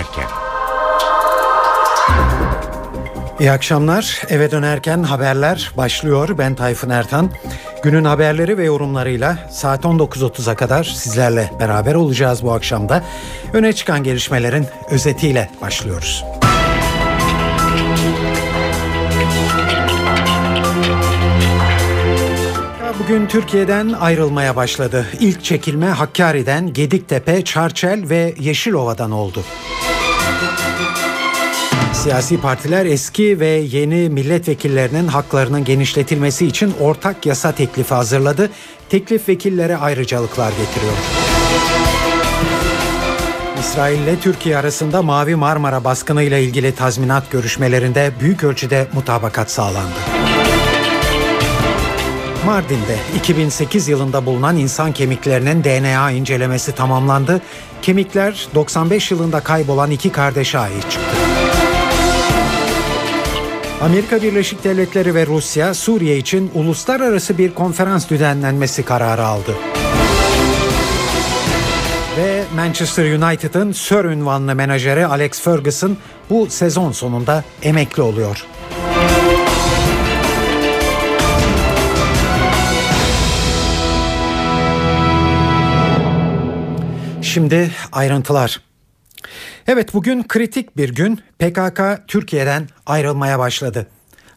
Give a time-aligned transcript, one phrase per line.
[0.00, 0.28] dönerken.
[3.40, 4.22] İyi akşamlar.
[4.28, 6.38] Eve dönerken haberler başlıyor.
[6.38, 7.30] Ben Tayfun Ertan.
[7.82, 13.04] Günün haberleri ve yorumlarıyla saat 19.30'a kadar sizlerle beraber olacağız bu akşamda.
[13.52, 16.24] Öne çıkan gelişmelerin özetiyle başlıyoruz.
[23.10, 25.06] Bugün Türkiye'den ayrılmaya başladı.
[25.20, 29.44] İlk çekilme Hakkari'den, Gediktepe, Çarçel ve Yeşilova'dan oldu.
[32.02, 38.50] Siyasi partiler eski ve yeni milletvekillerinin haklarının genişletilmesi için ortak yasa teklifi hazırladı.
[38.88, 40.92] Teklif vekillere ayrıcalıklar getiriyor.
[43.60, 50.00] İsrail ile Türkiye arasında Mavi Marmara baskınıyla ilgili tazminat görüşmelerinde büyük ölçüde mutabakat sağlandı.
[52.46, 57.40] Mardin'de 2008 yılında bulunan insan kemiklerinin DNA incelemesi tamamlandı.
[57.82, 61.19] Kemikler 95 yılında kaybolan iki kardeşe ait çıktı.
[63.80, 69.56] Amerika Birleşik Devletleri ve Rusya Suriye için uluslararası bir konferans düzenlenmesi kararı aldı.
[72.16, 75.96] Ve Manchester United'ın Sir ünvanlı menajeri Alex Ferguson
[76.30, 78.46] bu sezon sonunda emekli oluyor.
[87.22, 88.69] Şimdi ayrıntılar.
[89.72, 93.86] Evet bugün kritik bir gün PKK Türkiye'den ayrılmaya başladı.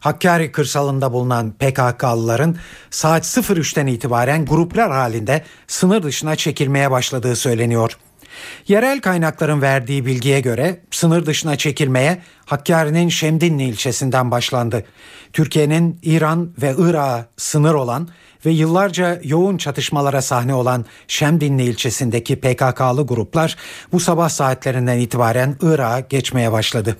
[0.00, 2.56] Hakkari kırsalında bulunan PKK'lıların
[2.90, 7.98] saat 03'ten itibaren gruplar halinde sınır dışına çekilmeye başladığı söyleniyor.
[8.68, 14.84] Yerel kaynakların verdiği bilgiye göre sınır dışına çekilmeye Hakkari'nin Şemdinli ilçesinden başlandı.
[15.32, 18.08] Türkiye'nin İran ve Irak'a sınır olan
[18.46, 23.56] ve yıllarca yoğun çatışmalara sahne olan Şemdinli ilçesindeki PKK'lı gruplar
[23.92, 26.96] bu sabah saatlerinden itibaren Irak'a geçmeye başladı.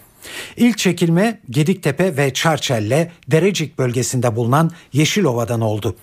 [0.57, 5.97] İlk çekilme Gediktepe ve Çarçelle Derecik bölgesinde bulunan Yeşilova'dan oldu.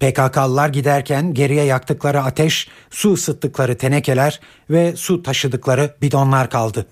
[0.00, 4.40] PKK'lılar giderken geriye yaktıkları ateş, su ısıttıkları tenekeler
[4.70, 6.86] ve su taşıdıkları bidonlar kaldı.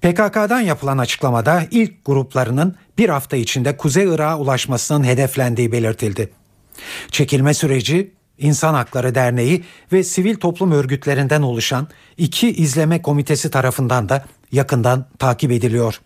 [0.00, 6.30] PKK'dan yapılan açıklamada ilk gruplarının bir hafta içinde Kuzey Irak'a ulaşmasının hedeflendiği belirtildi.
[7.10, 14.24] Çekilme süreci İnsan Hakları Derneği ve sivil toplum örgütlerinden oluşan iki izleme komitesi tarafından da
[14.52, 16.00] yakından takip ediliyor.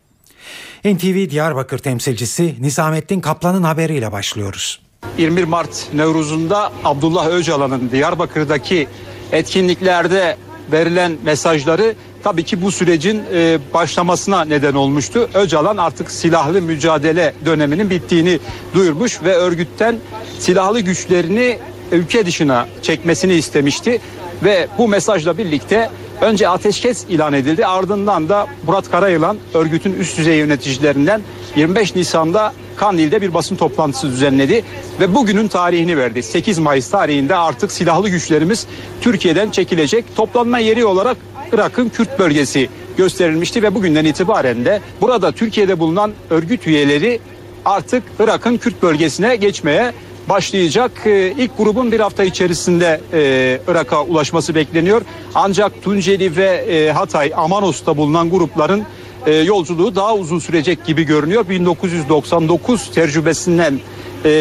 [0.85, 4.81] NTV Diyarbakır temsilcisi Nizamettin Kaplan'ın haberiyle başlıyoruz.
[5.19, 8.89] 21 Mart Nevruz'unda Abdullah Öcalan'ın Diyarbakır'daki
[9.33, 10.37] etkinliklerde
[10.73, 15.29] verilen mesajları tabii ki bu sürecin e, başlamasına neden olmuştu.
[15.35, 18.39] Öcalan artık silahlı mücadele döneminin bittiğini
[18.75, 19.97] duyurmuş ve örgütten
[20.39, 21.59] silahlı güçlerini
[21.93, 24.01] ülke dışına çekmesini istemişti
[24.45, 25.91] ve bu mesajla birlikte
[26.21, 31.23] önce ateşkes ilan edildi ardından da Murat Karayılan örgütün üst düzey yöneticilerinden
[31.57, 34.65] 25 Nisan'da Kandil'de bir basın toplantısı düzenledi
[35.01, 36.23] ve bugünün tarihini verdi.
[36.23, 38.67] 8 Mayıs tarihinde artık silahlı güçlerimiz
[39.01, 40.17] Türkiye'den çekilecek.
[40.17, 41.17] Toplanma yeri olarak
[41.53, 47.21] Irak'ın Kürt bölgesi gösterilmişti ve bugünden itibaren de burada Türkiye'de bulunan örgüt üyeleri
[47.65, 49.93] artık Irak'ın Kürt bölgesine geçmeye
[50.29, 50.91] başlayacak.
[51.07, 55.03] Ee, ilk grubun bir hafta içerisinde e, Irak'a ulaşması bekleniyor.
[55.35, 58.83] Ancak Tunceli ve e, Hatay, Amanos'ta bulunan grupların
[59.27, 61.49] e, yolculuğu daha uzun sürecek gibi görünüyor.
[61.49, 63.81] 1999 tecrübesinden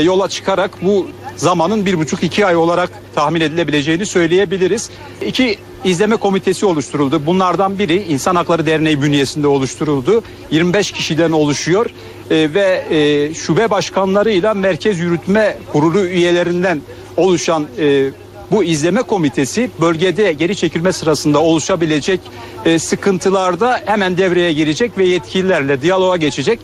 [0.04, 1.08] yola çıkarak bu
[1.38, 4.90] zamanın bir buçuk iki ay olarak tahmin edilebileceğini söyleyebiliriz.
[5.26, 7.26] İki izleme komitesi oluşturuldu.
[7.26, 10.24] Bunlardan biri İnsan Hakları Derneği bünyesinde oluşturuldu.
[10.52, 11.86] 25 kişiden oluşuyor
[12.32, 16.82] e, ve e, şube başkanlarıyla Merkez Yürütme Kurulu üyelerinden
[17.18, 18.10] oluşan e,
[18.52, 22.20] bu izleme komitesi bölgede geri çekilme sırasında oluşabilecek
[22.66, 26.60] e, sıkıntılarda hemen devreye girecek ve yetkililerle diyaloğa geçecek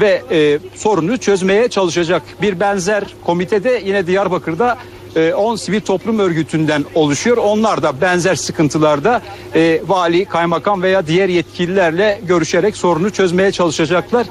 [0.00, 2.22] ve e, sorunu çözmeye çalışacak.
[2.42, 4.78] Bir benzer komitede yine Diyarbakır'da
[5.36, 7.36] 10 e, sivil toplum örgütünden oluşuyor.
[7.36, 9.22] Onlar da benzer sıkıntılarda
[9.54, 14.26] e, vali, kaymakam veya diğer yetkililerle görüşerek sorunu çözmeye çalışacaklar.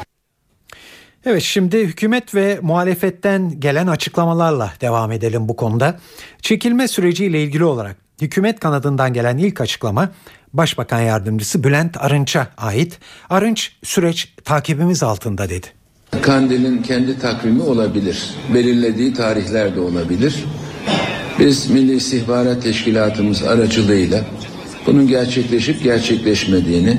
[1.26, 6.00] Evet şimdi hükümet ve muhalefetten gelen açıklamalarla devam edelim bu konuda.
[6.42, 10.10] Çekilme süreciyle ilgili olarak hükümet kanadından gelen ilk açıklama
[10.54, 13.00] Başbakan Yardımcısı Bülent Arınç'a ait.
[13.30, 15.68] Arınç süreç takibimiz altında dedi.
[16.22, 18.30] Kandil'in kendi takvimi olabilir.
[18.54, 20.46] Belirlediği tarihler de olabilir.
[21.40, 24.26] Biz Milli İstihbarat Teşkilatımız aracılığıyla
[24.86, 26.98] bunun gerçekleşip gerçekleşmediğini,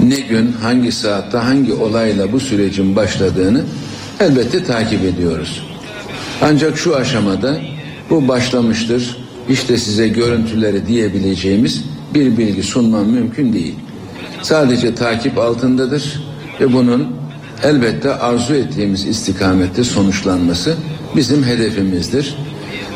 [0.00, 3.64] ne gün, hangi saatte, hangi olayla bu sürecin başladığını
[4.20, 5.62] elbette takip ediyoruz.
[6.42, 7.60] Ancak şu aşamada
[8.10, 9.16] bu başlamıştır,
[9.48, 11.84] işte size görüntüleri diyebileceğimiz
[12.14, 13.74] bir bilgi sunmam mümkün değil.
[14.42, 16.22] sadece takip altındadır
[16.60, 17.06] ve bunun
[17.62, 20.74] elbette arzu ettiğimiz istikamette sonuçlanması
[21.16, 22.36] bizim hedefimizdir.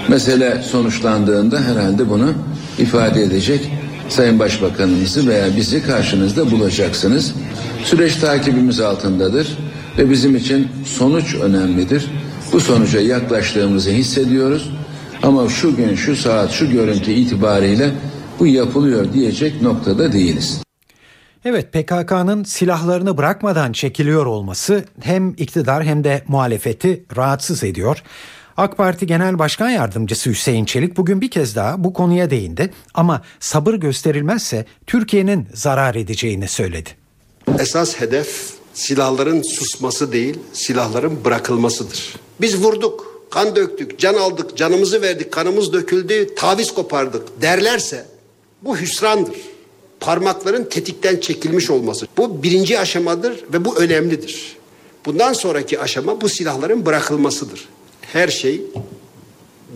[0.08, 2.32] Mesele sonuçlandığında herhalde bunu
[2.78, 3.70] ifade edecek
[4.08, 7.32] Sayın Başbakanımızı veya bizi karşınızda bulacaksınız.
[7.84, 9.58] Süreç takibimiz altındadır
[9.98, 12.10] ve bizim için sonuç önemlidir.
[12.52, 14.70] Bu sonuca yaklaştığımızı hissediyoruz.
[15.22, 17.90] Ama şu gün, şu saat, şu görüntü itibariyle
[18.38, 20.60] bu yapılıyor diyecek noktada değiliz.
[21.44, 28.02] Evet PKK'nın silahlarını bırakmadan çekiliyor olması hem iktidar hem de muhalefeti rahatsız ediyor.
[28.56, 33.22] AK Parti Genel Başkan Yardımcısı Hüseyin Çelik bugün bir kez daha bu konuya değindi ama
[33.40, 36.90] sabır gösterilmezse Türkiye'nin zarar edeceğini söyledi.
[37.58, 42.16] Esas hedef silahların susması değil, silahların bırakılmasıdır.
[42.40, 48.15] Biz vurduk, kan döktük, can aldık, canımızı verdik, kanımız döküldü, taviz kopardık derlerse
[48.66, 49.36] bu hüsrandır.
[50.00, 52.06] Parmakların tetikten çekilmiş olması.
[52.16, 54.56] Bu birinci aşamadır ve bu önemlidir.
[55.06, 57.68] Bundan sonraki aşama bu silahların bırakılmasıdır.
[58.00, 58.60] Her şey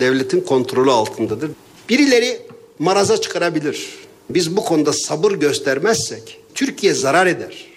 [0.01, 1.51] devletin kontrolü altındadır.
[1.89, 2.41] Birileri
[2.79, 3.89] maraza çıkarabilir.
[4.31, 7.70] Biz bu konuda sabır göstermezsek Türkiye zarar eder.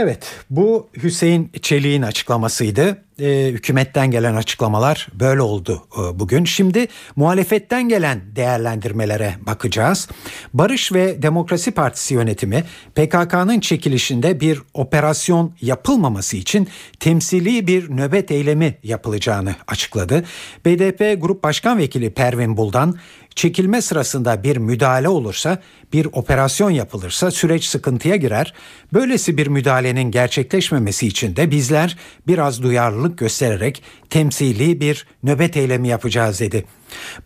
[0.00, 3.02] Evet bu Hüseyin Çelik'in açıklamasıydı.
[3.20, 6.44] Ee, hükümetten gelen açıklamalar böyle oldu e, bugün.
[6.44, 6.86] Şimdi
[7.16, 10.08] muhalefetten gelen değerlendirmelere bakacağız.
[10.54, 12.64] Barış ve Demokrasi Partisi yönetimi
[12.94, 16.68] PKK'nın çekilişinde bir operasyon yapılmaması için
[17.00, 20.24] temsili bir nöbet eylemi yapılacağını açıkladı.
[20.64, 22.98] BDP Grup Başkan Vekili Pervin Buldan
[23.38, 25.58] çekilme sırasında bir müdahale olursa,
[25.92, 28.54] bir operasyon yapılırsa süreç sıkıntıya girer.
[28.92, 31.96] Böylesi bir müdahalenin gerçekleşmemesi için de bizler
[32.26, 36.64] biraz duyarlılık göstererek temsili bir nöbet eylemi yapacağız dedi.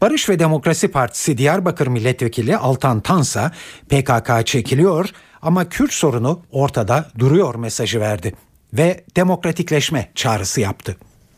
[0.00, 3.52] Barış ve Demokrasi Partisi Diyarbakır Milletvekili Altan Tansa
[3.88, 5.08] PKK çekiliyor
[5.42, 8.34] ama Kürt sorunu ortada duruyor mesajı verdi
[8.72, 10.96] ve demokratikleşme çağrısı yaptı.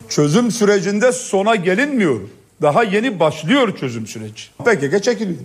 [0.09, 2.19] Çözüm sürecinde sona gelinmiyor.
[2.65, 4.43] Daha yeni başlıyor çözüm süreci.
[4.57, 5.39] PKK çekiliyor.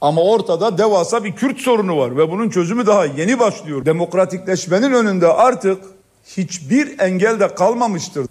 [0.00, 3.84] Ama ortada devasa bir Kürt sorunu var ve bunun çözümü daha yeni başlıyor.
[3.84, 5.82] Demokratikleşmenin önünde artık
[6.36, 8.26] hiçbir engel de kalmamıştır.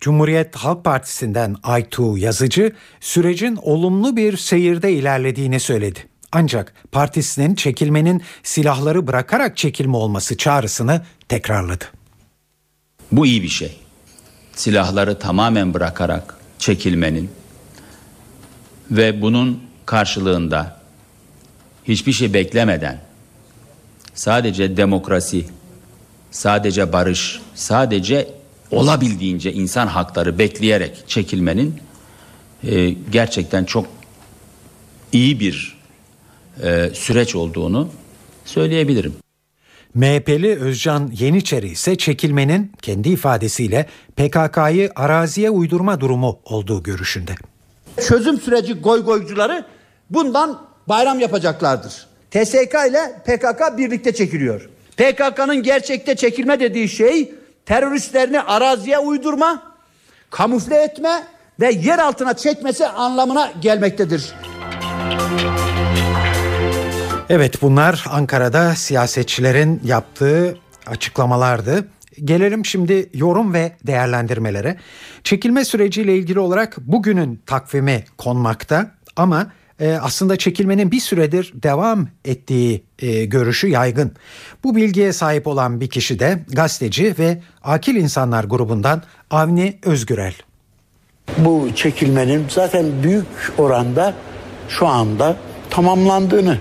[0.00, 5.98] Cumhuriyet Halk Partisi'nden Aytu Yazıcı sürecin olumlu bir seyirde ilerlediğini söyledi.
[6.32, 11.84] Ancak partisinin çekilmenin silahları bırakarak çekilme olması çağrısını tekrarladı.
[13.12, 13.80] Bu iyi bir şey.
[14.52, 17.30] Silahları tamamen bırakarak çekilmenin
[18.90, 20.80] ve bunun karşılığında
[21.84, 23.00] hiçbir şey beklemeden
[24.14, 25.44] sadece demokrasi,
[26.30, 28.28] sadece barış, sadece
[28.70, 31.80] olabildiğince insan hakları bekleyerek çekilmenin
[32.64, 33.86] e, gerçekten çok
[35.12, 35.76] iyi bir
[36.62, 37.88] e, süreç olduğunu
[38.44, 39.25] söyleyebilirim.
[39.96, 47.32] MHP'li Özcan Yeniçeri ise çekilmenin kendi ifadesiyle PKK'yı araziye uydurma durumu olduğu görüşünde.
[48.08, 49.64] Çözüm süreci goygoycuları
[50.10, 52.06] bundan bayram yapacaklardır.
[52.30, 54.68] TSK ile PKK birlikte çekiliyor.
[54.96, 57.34] PKK'nın gerçekte çekilme dediği şey
[57.66, 59.62] teröristlerini araziye uydurma,
[60.30, 61.22] kamufle etme
[61.60, 64.34] ve yer altına çekmesi anlamına gelmektedir.
[67.30, 71.88] Evet bunlar Ankara'da siyasetçilerin yaptığı açıklamalardı.
[72.24, 74.76] Gelelim şimdi yorum ve değerlendirmelere.
[75.24, 82.82] Çekilme süreciyle ilgili olarak bugünün takvimi konmakta ama e, aslında çekilmenin bir süredir devam ettiği
[82.98, 84.12] e, görüşü yaygın.
[84.64, 90.34] Bu bilgiye sahip olan bir kişi de gazeteci ve Akil İnsanlar grubundan Avni Özgürel.
[91.38, 93.26] Bu çekilmenin zaten büyük
[93.58, 94.14] oranda
[94.68, 95.36] şu anda
[95.70, 96.58] tamamlandığını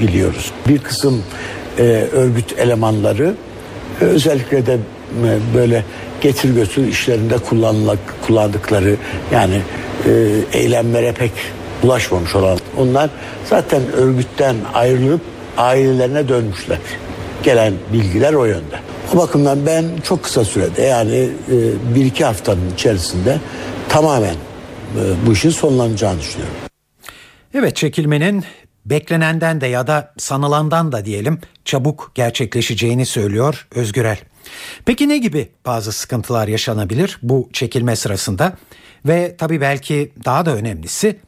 [0.00, 0.52] biliyoruz.
[0.68, 1.22] Bir kısım
[1.78, 1.82] e,
[2.12, 3.34] örgüt elemanları
[4.00, 5.84] e, özellikle de e, böyle
[6.20, 8.96] getir götür işlerinde kullanılak, kullandıkları
[9.32, 9.60] yani
[10.06, 10.10] e,
[10.52, 11.32] eylemlere pek
[11.82, 13.10] ulaşmamış olan onlar
[13.44, 15.20] zaten örgütten ayrılıp
[15.56, 16.78] ailelerine dönmüşler.
[17.42, 18.78] Gelen bilgiler o yönde.
[19.14, 21.56] O bakımdan ben çok kısa sürede yani e,
[21.94, 23.38] bir iki haftanın içerisinde
[23.88, 26.54] tamamen e, bu işin sonlanacağını düşünüyorum.
[27.54, 28.44] Evet çekilmenin
[28.90, 34.18] beklenenden de ya da sanılandan da diyelim çabuk gerçekleşeceğini söylüyor Özgürel.
[34.84, 38.56] Peki ne gibi bazı sıkıntılar yaşanabilir bu çekilme sırasında?
[39.06, 41.18] Ve tabii belki daha da önemlisi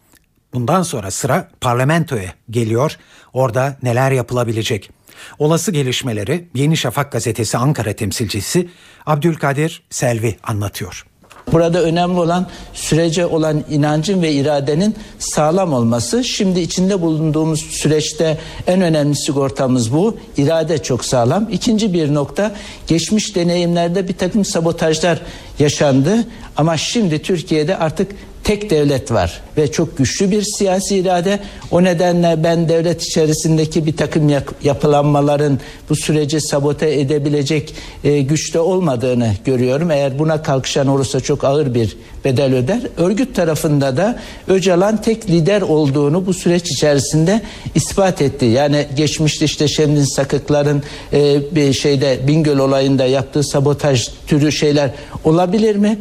[0.53, 2.97] bundan sonra sıra parlamentoya geliyor.
[3.33, 4.91] Orada neler yapılabilecek?
[5.39, 8.69] Olası gelişmeleri Yeni Şafak gazetesi Ankara temsilcisi
[9.07, 11.10] Abdülkadir Selvi anlatıyor.
[11.53, 16.25] Burada önemli olan sürece olan inancın ve iradenin sağlam olması.
[16.25, 20.17] Şimdi içinde bulunduğumuz süreçte en önemli sigortamız bu.
[20.37, 21.49] İrade çok sağlam.
[21.53, 22.53] İkinci bir nokta
[22.87, 25.21] geçmiş deneyimlerde bir takım sabotajlar
[25.59, 26.25] yaşandı.
[26.57, 28.13] Ama şimdi Türkiye'de artık
[28.45, 31.41] tek devlet var ve çok güçlü bir siyasi irade.
[31.71, 34.31] O nedenle ben devlet içerisindeki bir takım
[34.63, 35.59] yapılanmaların
[35.91, 39.91] bu süreci sabote edebilecek e, güçte olmadığını görüyorum.
[39.91, 42.81] Eğer buna kalkışan olursa çok ağır bir bedel öder.
[42.97, 44.19] Örgüt tarafında da
[44.49, 47.43] Öcalan tek lider olduğunu bu süreç içerisinde
[47.75, 48.45] ispat etti.
[48.45, 50.83] Yani geçmişte işte Şemdin Sakıkların
[51.13, 54.91] e, bir şeyde Bingöl olayında yaptığı sabotaj türü şeyler
[55.25, 55.99] olabilir mi?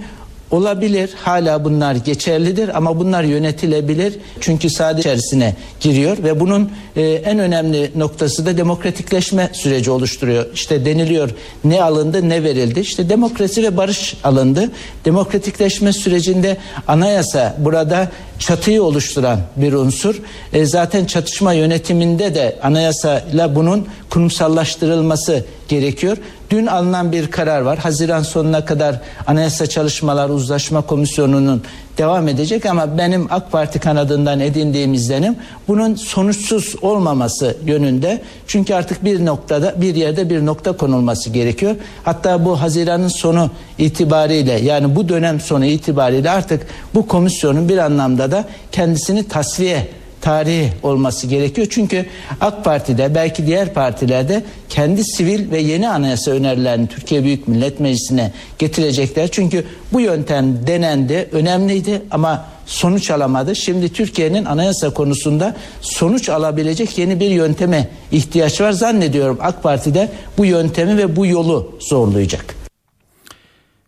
[0.52, 1.10] Olabilir.
[1.24, 4.14] Hala bunlar geçerlidir ama bunlar yönetilebilir.
[4.40, 10.46] Çünkü sadece içerisine giriyor ve bunun e, en önemli noktası da demokratikleşme süreci oluşturuyor.
[10.54, 11.30] İşte deniliyor
[11.64, 12.80] ne alındı ne verildi.
[12.80, 14.72] İşte demokrasi ve barış alındı.
[15.06, 20.22] Demokratikleşme sürecinde anayasa burada çatıyı oluşturan bir unsur.
[20.54, 26.18] E, zaten çatışma yönetiminde de anayasayla bunun kurumsallaştırılması gerekiyor.
[26.50, 27.80] Dün alınan bir karar var.
[27.80, 28.96] Haziran sonuna kadar
[29.28, 31.64] Anayasa Çalışmalar Uzlaşma Komisyonu'nun
[31.98, 35.36] devam edecek ama benim AK Parti kanadından edindiğim izlenim
[35.68, 38.22] bunun sonuçsuz olmaması yönünde.
[38.48, 41.76] Çünkü artık bir noktada bir yerde bir nokta konulması gerekiyor.
[42.04, 48.32] Hatta bu Haziran'ın sonu itibariyle yani bu dönem sonu itibariyle artık bu komisyonun bir anlamda
[48.32, 51.68] da kendisini tasfiye tarihi olması gerekiyor.
[51.70, 52.06] Çünkü
[52.42, 58.32] AK Parti'de belki diğer partilerde kendi sivil ve yeni anayasa önerilerini Türkiye Büyük Millet Meclisi'ne
[58.60, 59.32] getirecekler.
[59.32, 63.56] Çünkü bu yöntem denendi, önemliydi ama sonuç alamadı.
[63.56, 68.72] Şimdi Türkiye'nin anayasa konusunda sonuç alabilecek yeni bir yönteme ihtiyaç var.
[68.72, 72.60] Zannediyorum AK Parti'de bu yöntemi ve bu yolu zorlayacak.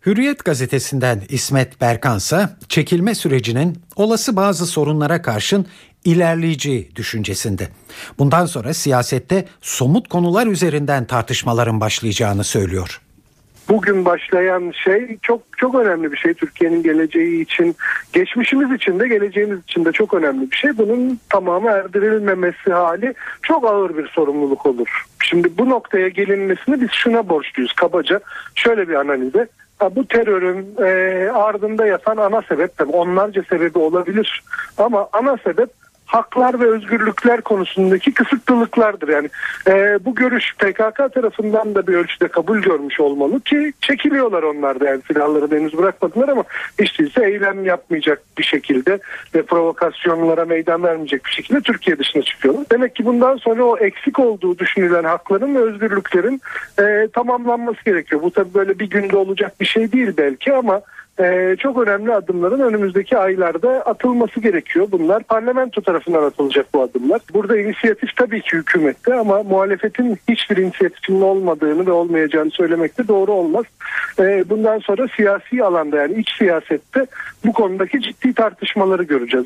[0.06, 5.66] Hürriyet gazetesinden İsmet Berkansa çekilme sürecinin olası bazı sorunlara karşın
[6.06, 7.68] ilerleyici düşüncesinde.
[8.20, 13.02] Bundan sonra siyasette somut konular üzerinden tartışmaların başlayacağını söylüyor.
[13.70, 17.76] bugün başlayan şey çok çok önemli bir şey Türkiye'nin geleceği için,
[18.14, 20.78] geçmişimiz için de geleceğimiz için de çok önemli bir şey.
[20.78, 25.06] Bunun tamamı erdirilmemesi hali çok ağır bir sorumluluk olur.
[25.24, 28.20] Şimdi bu noktaya gelinmesini biz şuna borçluyuz kabaca.
[28.56, 29.48] Şöyle bir analize.
[29.96, 34.44] Bu terörün e, ardında yatan ana sebep tabii onlarca sebebi olabilir.
[34.78, 35.70] Ama ana sebep
[36.12, 39.08] haklar ve özgürlükler konusundaki kısıtlılıklardır.
[39.08, 39.30] Yani
[39.68, 44.86] e, bu görüş PKK tarafından da bir ölçüde kabul görmüş olmalı ki çekiliyorlar onlar da
[44.86, 46.44] yani silahları henüz bırakmadılar ama
[46.82, 49.00] hiç değilse eylem yapmayacak bir şekilde
[49.36, 52.66] ve provokasyonlara meydan vermeyecek bir şekilde Türkiye dışına çıkıyorlar.
[52.72, 56.42] Demek ki bundan sonra o eksik olduğu düşünülen hakların ve özgürlüklerin
[56.80, 58.22] e, tamamlanması gerekiyor.
[58.22, 60.82] Bu tabii böyle bir günde olacak bir şey değil belki ama
[61.20, 64.88] ee, çok önemli adımların önümüzdeki aylarda atılması gerekiyor.
[64.92, 67.22] Bunlar parlamento tarafından atılacak bu adımlar.
[67.34, 73.32] Burada inisiyatif tabii ki hükümette ama muhalefetin hiçbir inisiyatifinin olmadığını ve olmayacağını söylemek de doğru
[73.32, 73.66] olmaz.
[74.20, 77.06] Ee, bundan sonra siyasi alanda yani iç siyasette
[77.46, 79.46] bu konudaki ciddi tartışmaları göreceğiz.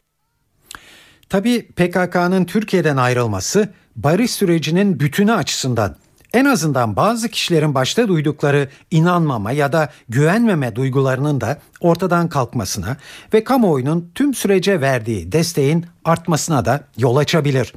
[1.29, 5.95] Tabii PKK'nın Türkiye'den ayrılması barış sürecinin bütünü açısından
[6.35, 12.97] en azından bazı kişilerin başta duydukları inanmama ya da güvenmeme duygularının da ortadan kalkmasına
[13.33, 17.73] ve kamuoyunun tüm sürece verdiği desteğin artmasına da yol açabilir.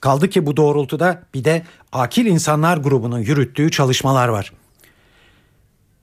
[0.00, 4.52] Kaldı ki bu doğrultuda bir de akil insanlar grubunun yürüttüğü çalışmalar var.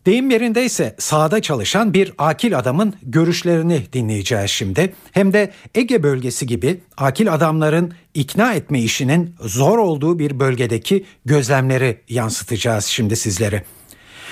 [0.08, 4.94] Deyim yerindeyse sahada çalışan bir akil adamın görüşlerini dinleyeceğiz şimdi.
[5.12, 12.02] Hem de Ege bölgesi gibi akil adamların ikna etme işinin zor olduğu bir bölgedeki gözlemleri
[12.10, 13.64] yansıtacağız şimdi sizlere.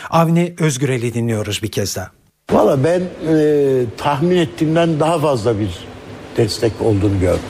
[0.10, 2.12] Avni Özgürel'i dinliyoruz bir kez daha.
[2.52, 5.70] Valla ben e, tahmin ettiğimden daha fazla bir
[6.38, 7.42] destek olduğunu gördüm.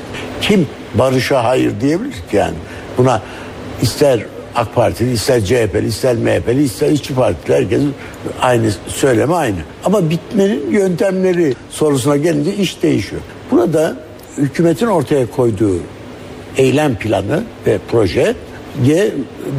[0.41, 2.55] Kim barışa hayır diyebilir ki yani?
[2.97, 3.21] Buna
[3.81, 4.25] ister
[4.55, 7.93] AK Partili, ister CHP'li, ister MHP'li, ister işçi partili herkesin
[8.41, 9.57] aynı söyleme aynı.
[9.85, 13.21] Ama bitmenin yöntemleri sorusuna gelince iş değişiyor.
[13.51, 13.95] Burada
[14.37, 15.79] hükümetin ortaya koyduğu
[16.57, 18.35] eylem planı ve proje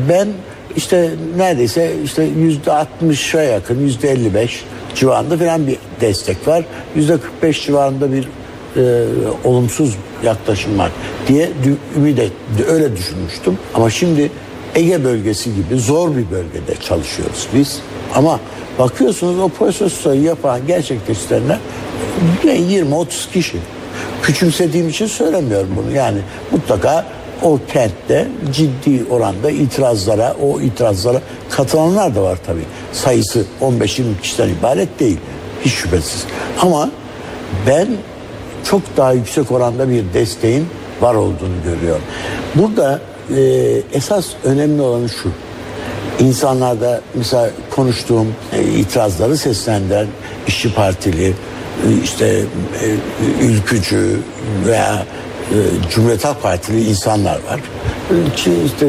[0.08, 0.28] ben
[0.76, 6.64] işte neredeyse işte yüzde 60'a yakın yüzde 55 civarında falan bir destek var.
[6.96, 8.28] Yüzde 45 civarında bir
[8.76, 9.04] e,
[9.44, 10.90] olumsuz yaklaşım var
[11.28, 11.50] diye
[11.96, 12.32] ümit et,
[12.68, 13.58] öyle düşünmüştüm.
[13.74, 14.30] Ama şimdi
[14.76, 17.80] Ege bölgesi gibi zor bir bölgede çalışıyoruz biz.
[18.14, 18.40] Ama
[18.78, 21.58] bakıyorsunuz o prosesoyu yapan gerçekleştirenler
[22.44, 23.58] 20-30 kişi.
[24.22, 25.96] Küçümsediğim için söylemiyorum bunu.
[25.96, 26.18] Yani
[26.52, 27.06] mutlaka
[27.42, 32.64] o kentte ciddi oranda itirazlara, o itirazlara katılanlar da var tabii.
[32.92, 35.18] Sayısı 15-20 kişiden ibaret değil.
[35.64, 36.24] Hiç şüphesiz.
[36.60, 36.90] Ama
[37.66, 37.88] ben
[38.64, 40.66] çok daha yüksek oranda bir desteğin
[41.00, 42.02] var olduğunu görüyorum.
[42.54, 43.00] Burada
[43.36, 43.40] e,
[43.92, 45.30] esas önemli olan şu.
[46.24, 50.06] İnsanlarda mesela konuştuğum e, itirazları seslendiren
[50.46, 51.32] işçi partili, e,
[52.04, 54.20] işte e, ülkücü
[54.66, 55.06] veya
[55.50, 55.56] e,
[55.90, 57.60] Cumhuriyet Halk Partili insanlar var.
[58.36, 58.86] Ki işte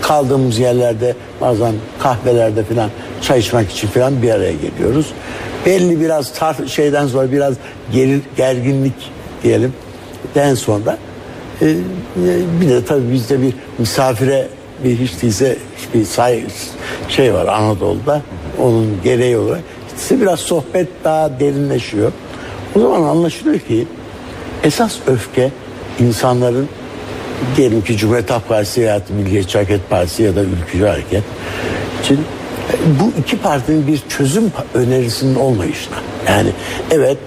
[0.00, 2.90] kaldığımız yerlerde bazen kahvelerde falan
[3.22, 5.06] çay içmek için falan bir araya geliyoruz.
[5.66, 7.54] Belli biraz tar şeyden sonra biraz
[7.92, 9.74] geri, gerginlik diyelim.
[10.34, 10.98] Den sonra
[11.62, 11.76] e, e,
[12.60, 14.48] bir de tabii bizde bir misafire
[14.84, 15.56] bir hiç değilse
[15.94, 16.44] bir say
[17.08, 18.22] şey var Anadolu'da
[18.58, 19.62] onun gereği olarak
[20.02, 22.12] işte biraz sohbet daha derinleşiyor.
[22.76, 23.86] O zaman anlaşılıyor ki
[24.64, 25.50] esas öfke
[26.00, 26.68] insanların
[27.56, 31.22] diyelim ki Cumhuriyet Halk Partisi veya Milliyetçi Hareket Partisi ya da Ülkücü Hareket
[32.04, 35.96] için e, bu iki partinin bir çözüm önerisinin olmayışına.
[36.28, 36.50] Yani
[36.90, 37.18] evet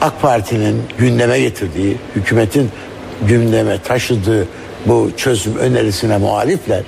[0.00, 2.70] AK Parti'nin gündeme getirdiği, hükümetin
[3.28, 4.46] gündeme taşıdığı
[4.86, 6.82] bu çözüm önerisine muhalifler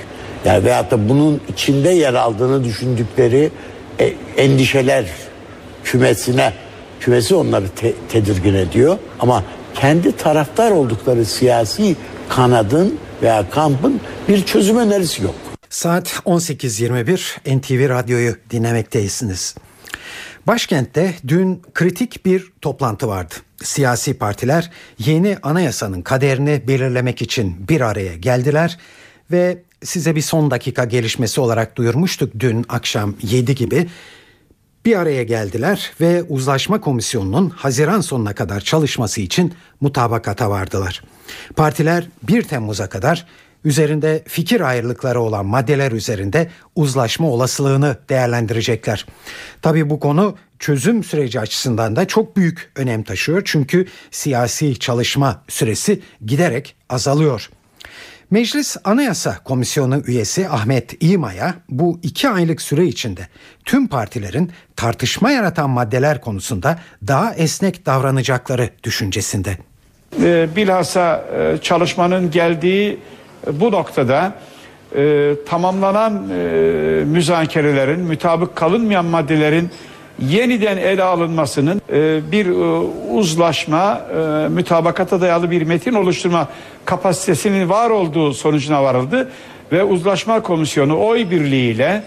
[0.45, 3.51] yani veyahut da bunun içinde yer aldığını düşündükleri
[4.01, 5.05] e, endişeler
[5.85, 6.53] kümesine
[7.01, 11.97] kümesi onları te- tedirgin ediyor ama kendi taraftar oldukları siyasi
[12.29, 15.35] kanadın veya kampın bir çözüm önerisi yok.
[15.71, 19.55] Saat 18.21 NTV Radyo'yu dinlemekteysiniz.
[20.47, 23.35] Başkentte dün kritik bir toplantı vardı.
[23.63, 28.79] Siyasi partiler yeni anayasanın kaderini belirlemek için bir araya geldiler
[29.31, 33.89] ve size bir son dakika gelişmesi olarak duyurmuştuk dün akşam 7 gibi.
[34.85, 41.03] Bir araya geldiler ve uzlaşma komisyonunun Haziran sonuna kadar çalışması için mutabakata vardılar.
[41.57, 43.27] Partiler 1 Temmuz'a kadar
[43.65, 49.07] üzerinde fikir ayrılıkları olan maddeler üzerinde uzlaşma olasılığını değerlendirecekler.
[49.63, 53.43] Tabii bu konu çözüm süreci açısından da çok büyük önem taşıyor.
[53.45, 57.51] Çünkü siyasi çalışma süresi giderek azalıyor.
[58.31, 63.29] Meclis Anayasa Komisyonu üyesi Ahmet İma'ya bu iki aylık süre içinde
[63.65, 69.57] tüm partilerin tartışma yaratan maddeler konusunda daha esnek davranacakları düşüncesinde.
[70.23, 72.99] E, bilhassa e, çalışmanın geldiği
[73.53, 74.33] bu noktada
[74.97, 76.43] e, tamamlanan e,
[77.05, 79.71] müzakerelerin, mütabık kalınmayan maddelerin
[80.29, 82.53] yeniden ele alınmasının e, bir e,
[83.13, 86.49] uzlaşma, e, mütabakata dayalı bir metin oluşturma
[86.85, 89.31] kapasitesinin var olduğu sonucuna varıldı
[89.73, 92.03] ve uzlaşma komisyonu oy birliğiyle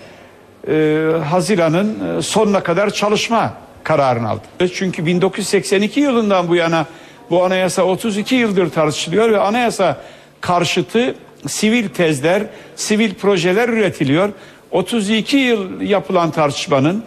[0.68, 4.70] e, Haziran'ın e, sonuna kadar çalışma kararını aldı.
[4.74, 6.86] Çünkü 1982 yılından bu yana
[7.30, 9.98] bu anayasa 32 yıldır tartışılıyor ve anayasa
[10.46, 11.16] karşıtı
[11.48, 12.44] sivil tezler,
[12.76, 14.30] sivil projeler üretiliyor.
[14.72, 17.04] 32 yıl yapılan tartışmanın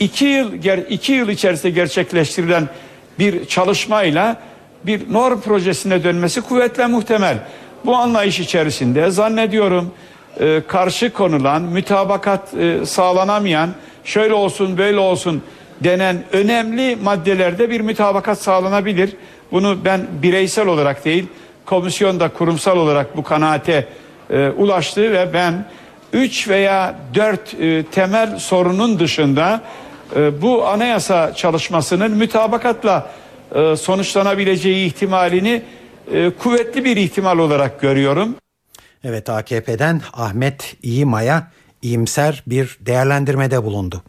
[0.00, 0.52] 2 yıl
[0.88, 2.68] 2 yıl içerisinde gerçekleştirilen
[3.18, 4.40] bir çalışmayla
[4.86, 7.38] bir norm projesine dönmesi kuvvetle muhtemel.
[7.86, 9.90] Bu anlayış içerisinde zannediyorum
[10.40, 13.70] e, karşı konulan, mütabakat e, sağlanamayan,
[14.04, 15.42] şöyle olsun böyle olsun
[15.80, 19.16] denen önemli maddelerde bir mütabakat sağlanabilir.
[19.52, 21.26] Bunu ben bireysel olarak değil,
[21.70, 23.88] komisyon da kurumsal olarak bu kanaate
[24.30, 25.66] e, ulaştı ve ben
[26.12, 29.62] 3 veya 4 e, temel sorunun dışında
[30.16, 33.10] e, bu anayasa çalışmasının mütabakatla
[33.54, 35.62] e, sonuçlanabileceği ihtimalini
[36.12, 38.34] e, kuvvetli bir ihtimal olarak görüyorum.
[39.04, 41.50] Evet AKP'den Ahmet İyimaya
[41.82, 44.02] iyimser bir değerlendirmede bulundu.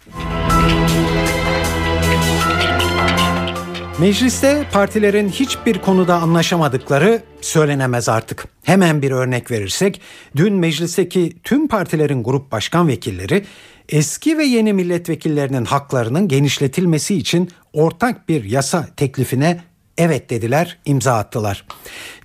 [4.02, 8.46] Mecliste partilerin hiçbir konuda anlaşamadıkları söylenemez artık.
[8.64, 10.02] Hemen bir örnek verirsek,
[10.36, 13.46] dün meclisteki tüm partilerin grup başkan vekilleri
[13.90, 19.62] eski ve yeni milletvekillerinin haklarının genişletilmesi için ortak bir yasa teklifine
[19.98, 21.66] evet dediler, imza attılar.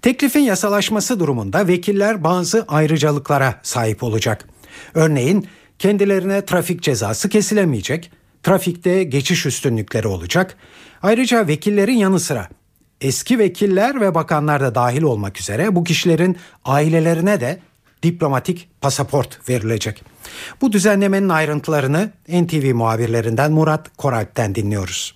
[0.02, 4.48] Teklifin yasalaşması durumunda vekiller bazı ayrıcalıklara sahip olacak.
[4.94, 8.10] Örneğin kendilerine trafik cezası kesilemeyecek,
[8.42, 10.56] trafikte geçiş üstünlükleri olacak.
[11.06, 12.48] Ayrıca vekillerin yanı sıra
[13.00, 17.58] eski vekiller ve bakanlar da dahil olmak üzere bu kişilerin ailelerine de
[18.02, 20.04] diplomatik pasaport verilecek.
[20.60, 25.14] Bu düzenlemenin ayrıntılarını NTV muhabirlerinden Murat Koralp'ten dinliyoruz.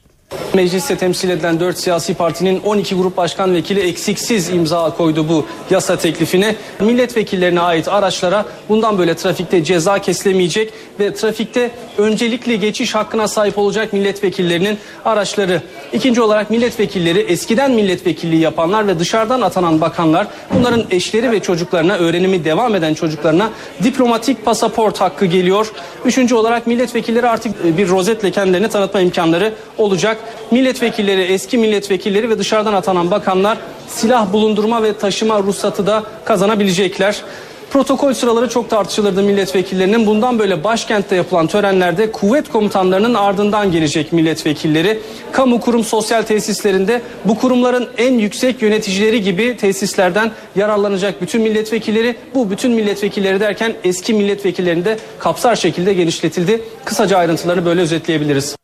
[0.55, 5.97] Mecliste temsil edilen 4 siyasi partinin 12 grup başkan vekili eksiksiz imza koydu bu yasa
[5.97, 6.57] teklifine.
[6.81, 13.93] Milletvekillerine ait araçlara bundan böyle trafikte ceza kesilemeyecek ve trafikte öncelikli geçiş hakkına sahip olacak
[13.93, 15.63] milletvekillerinin araçları.
[15.93, 22.45] İkinci olarak milletvekilleri eskiden milletvekilliği yapanlar ve dışarıdan atanan bakanlar bunların eşleri ve çocuklarına öğrenimi
[22.45, 23.51] devam eden çocuklarına
[23.83, 25.73] diplomatik pasaport hakkı geliyor.
[26.05, 30.20] Üçüncü olarak milletvekilleri artık bir rozetle kendilerini tanıtma imkanları olacak.
[30.51, 37.23] Milletvekilleri, eski milletvekilleri ve dışarıdan atanan bakanlar silah bulundurma ve taşıma ruhsatı da kazanabilecekler.
[37.71, 40.07] Protokol sıraları çok tartışılırdı milletvekillerinin.
[40.07, 44.99] Bundan böyle başkentte yapılan törenlerde kuvvet komutanlarının ardından gelecek milletvekilleri.
[45.33, 52.17] Kamu kurum sosyal tesislerinde bu kurumların en yüksek yöneticileri gibi tesislerden yararlanacak bütün milletvekilleri.
[52.35, 56.63] Bu bütün milletvekilleri derken eski milletvekillerini de kapsar şekilde genişletildi.
[56.85, 58.60] Kısaca ayrıntılarını böyle özetleyebiliriz.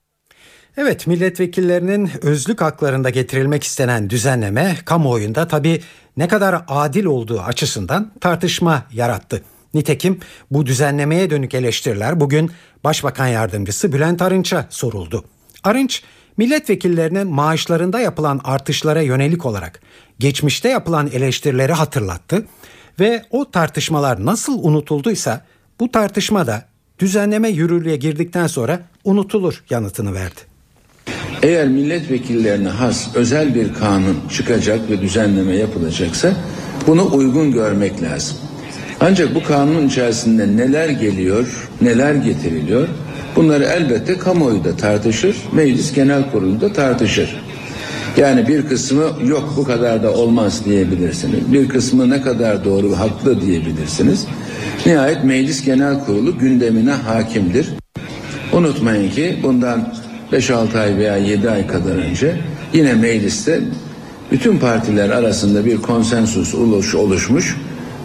[0.79, 5.81] Evet milletvekillerinin özlük haklarında getirilmek istenen düzenleme kamuoyunda tabi
[6.17, 9.43] ne kadar adil olduğu açısından tartışma yarattı.
[9.75, 12.51] Nitekim bu düzenlemeye dönük eleştiriler bugün
[12.85, 15.25] Başbakan Yardımcısı Bülent Arınç'a soruldu.
[15.65, 16.03] Arınç
[16.37, 19.81] milletvekillerinin maaşlarında yapılan artışlara yönelik olarak
[20.19, 22.47] geçmişte yapılan eleştirileri hatırlattı
[23.01, 25.45] ve o tartışmalar nasıl unutulduysa
[25.81, 26.65] bu tartışma da
[26.99, 30.56] düzenleme yürürlüğe girdikten sonra unutulur yanıtını verdi.
[31.43, 36.33] Eğer milletvekillerine has özel bir kanun çıkacak ve düzenleme yapılacaksa
[36.87, 38.37] bunu uygun görmek lazım.
[39.01, 42.89] Ancak bu kanun içerisinde neler geliyor, neler getiriliyor
[43.37, 47.37] bunları elbette kamuoyu da tartışır, meclis genel kurulu tartışır.
[48.17, 51.53] Yani bir kısmı yok bu kadar da olmaz diyebilirsiniz.
[51.53, 54.27] Bir kısmı ne kadar doğru haklı diyebilirsiniz.
[54.87, 57.69] Nihayet meclis genel kurulu gündemine hakimdir.
[58.53, 59.95] Unutmayın ki bundan
[60.33, 62.37] 5-6 ay veya 7 ay kadar önce
[62.73, 63.61] yine mecliste
[64.31, 67.57] bütün partiler arasında bir konsensus oluş, oluşmuş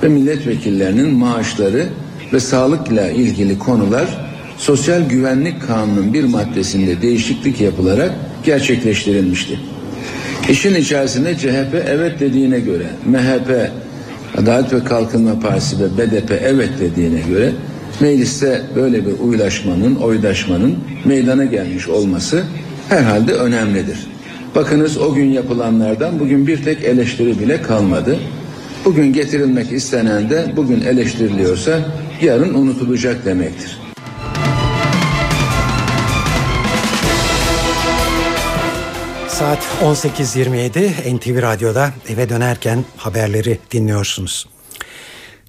[0.04, 1.88] ve milletvekillerinin maaşları
[2.34, 8.12] ve sağlıkla ilgili konular Sosyal Güvenlik Kanunu'nun bir maddesinde değişiklik yapılarak
[8.44, 9.60] gerçekleştirilmişti.
[10.50, 13.72] İşin içerisinde CHP evet dediğine göre, MHP,
[14.38, 17.52] Adalet ve Kalkınma Partisi ve BDP evet dediğine göre
[18.02, 22.44] mecliste böyle bir uylaşmanın, oydaşmanın meydana gelmiş olması
[22.90, 24.08] herhalde önemlidir.
[24.56, 28.20] Bakınız o gün yapılanlardan bugün bir tek eleştiri bile kalmadı.
[28.86, 31.80] Bugün getirilmek istenen de bugün eleştiriliyorsa
[32.22, 33.78] yarın unutulacak demektir.
[39.28, 44.48] Saat 18.27 NTV Radyo'da eve dönerken haberleri dinliyorsunuz.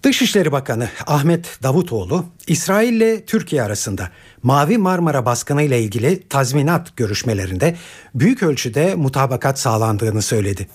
[0.03, 4.11] Dışişleri Bakanı Ahmet Davutoğlu, İsrail ile Türkiye arasında
[4.43, 7.77] Mavi Marmara baskını ile ilgili tazminat görüşmelerinde
[8.15, 10.69] büyük ölçüde mutabakat sağlandığını söyledi.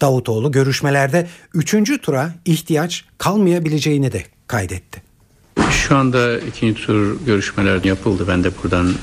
[0.00, 5.02] Davutoğlu görüşmelerde üçüncü tura ihtiyaç kalmayabileceğini de kaydetti.
[5.70, 8.24] Şu anda ikinci tur görüşmeler yapıldı.
[8.28, 8.94] Ben de buradan e,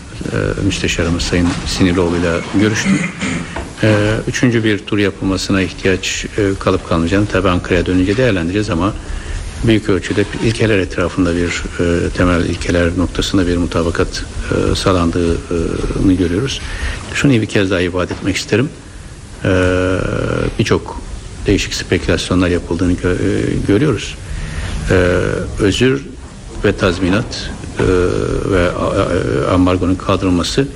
[0.66, 3.00] müsteşarımız Sayın Siniroğlu'yla görüştüm.
[3.84, 8.94] E, üçüncü bir tur yapılmasına ihtiyaç e, kalıp kalmayacağını tabi Ankara'ya dönünce değerlendireceğiz ama
[9.64, 14.24] büyük ölçüde ilkeler etrafında bir e, temel ilkeler noktasında bir mutabakat
[14.72, 16.62] e, sağlandığını görüyoruz.
[17.14, 18.70] Şunu bir kez daha ifade etmek isterim.
[19.44, 19.50] E,
[20.60, 21.02] Birçok
[21.48, 24.16] değişik spekülasyonlar yapıldığını gö- e, görüyoruz.
[24.92, 24.94] E,
[25.60, 26.06] özür
[26.64, 27.84] ve tazminat e,
[28.52, 30.68] ve e, ambargonun kaldırılması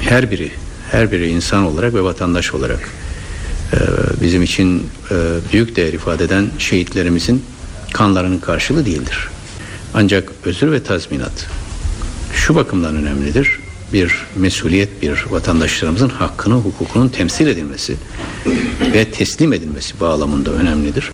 [0.00, 0.50] her biri
[0.90, 2.88] her biri insan olarak ve vatandaş olarak
[3.72, 3.76] e,
[4.20, 5.14] bizim için e,
[5.52, 7.44] büyük değer ifade eden şehitlerimizin
[7.92, 9.28] kanlarının karşılığı değildir.
[9.94, 11.46] Ancak özür ve tazminat
[12.34, 13.60] şu bakımdan önemlidir.
[13.92, 17.96] Bir mesuliyet bir vatandaşlarımızın hakkını, hukukunun temsil edilmesi
[18.94, 21.12] ve teslim edilmesi bağlamında önemlidir.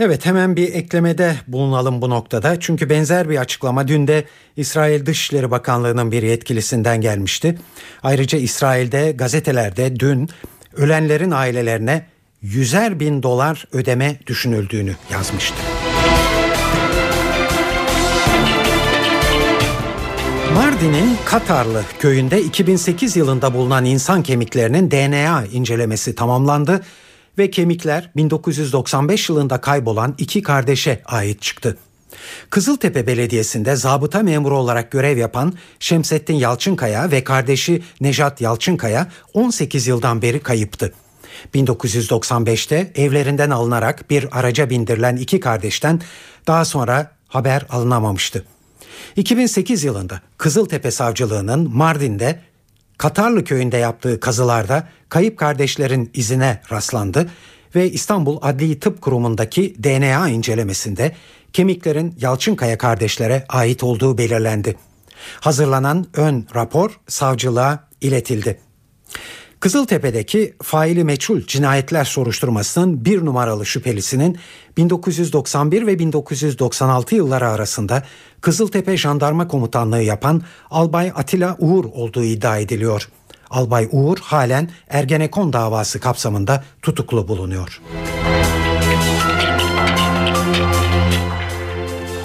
[0.00, 2.60] Evet hemen bir eklemede bulunalım bu noktada.
[2.60, 4.24] Çünkü benzer bir açıklama dün de
[4.56, 7.58] İsrail Dışişleri Bakanlığı'nın bir yetkilisinden gelmişti.
[8.02, 10.28] Ayrıca İsrail'de gazetelerde dün
[10.76, 12.06] ölenlerin ailelerine
[12.54, 15.56] yüzer bin dolar ödeme düşünüldüğünü yazmıştı.
[20.54, 26.84] Mardin'in Katarlı köyünde 2008 yılında bulunan insan kemiklerinin DNA incelemesi tamamlandı
[27.38, 31.78] ve kemikler 1995 yılında kaybolan iki kardeşe ait çıktı.
[32.50, 40.22] Kızıltepe Belediyesi'nde zabıta memuru olarak görev yapan Şemsettin Yalçınkaya ve kardeşi Nejat Yalçınkaya 18 yıldan
[40.22, 40.92] beri kayıptı.
[41.54, 46.00] 1995'te evlerinden alınarak bir araca bindirilen iki kardeşten
[46.46, 48.44] daha sonra haber alınamamıştı.
[49.16, 52.40] 2008 yılında Kızıltepe Savcılığı'nın Mardin'de
[52.98, 57.30] Katarlı köyünde yaptığı kazılarda kayıp kardeşlerin izine rastlandı
[57.74, 61.12] ve İstanbul Adli Tıp Kurumu'ndaki DNA incelemesinde
[61.52, 64.76] kemiklerin Yalçınkaya kardeşlere ait olduğu belirlendi.
[65.40, 68.60] Hazırlanan ön rapor savcılığa iletildi.
[69.60, 74.38] Kızıltepe'deki faili meçhul cinayetler soruşturmasının bir numaralı şüphelisinin
[74.76, 78.02] 1991 ve 1996 yılları arasında
[78.40, 83.08] Kızıltepe Jandarma Komutanlığı yapan Albay Atilla Uğur olduğu iddia ediliyor.
[83.50, 87.80] Albay Uğur halen Ergenekon davası kapsamında tutuklu bulunuyor.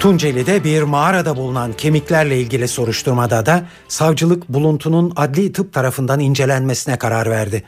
[0.02, 7.30] Tunceli'de bir mağarada bulunan kemiklerle ilgili soruşturmada da savcılık buluntunun adli tıp tarafından incelenmesine karar
[7.30, 7.62] verdi.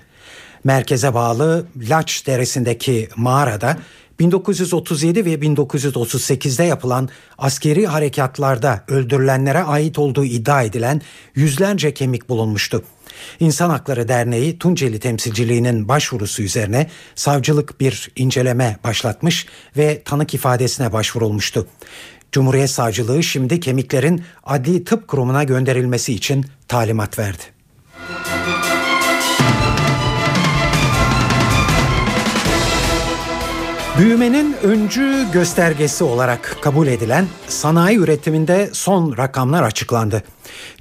[0.64, 3.79] Merkeze bağlı Laç Deresi'ndeki mağarada
[4.18, 11.03] 1937 ve 1938'de yapılan askeri harekatlarda öldürülenlere ait olduğu iddia edilen
[11.35, 12.83] yüzlerce kemik bulunmuştu.
[13.40, 21.66] İnsan Hakları Derneği Tunceli temsilciliğinin başvurusu üzerine savcılık bir inceleme başlatmış ve tanık ifadesine başvurulmuştu.
[22.35, 27.42] Cumhuriyet Savcılığı şimdi kemiklerin Adli Tıp Kurumu'na gönderilmesi için talimat verdi.
[33.99, 40.23] Büyümenin öncü göstergesi olarak kabul edilen sanayi üretiminde son rakamlar açıklandı.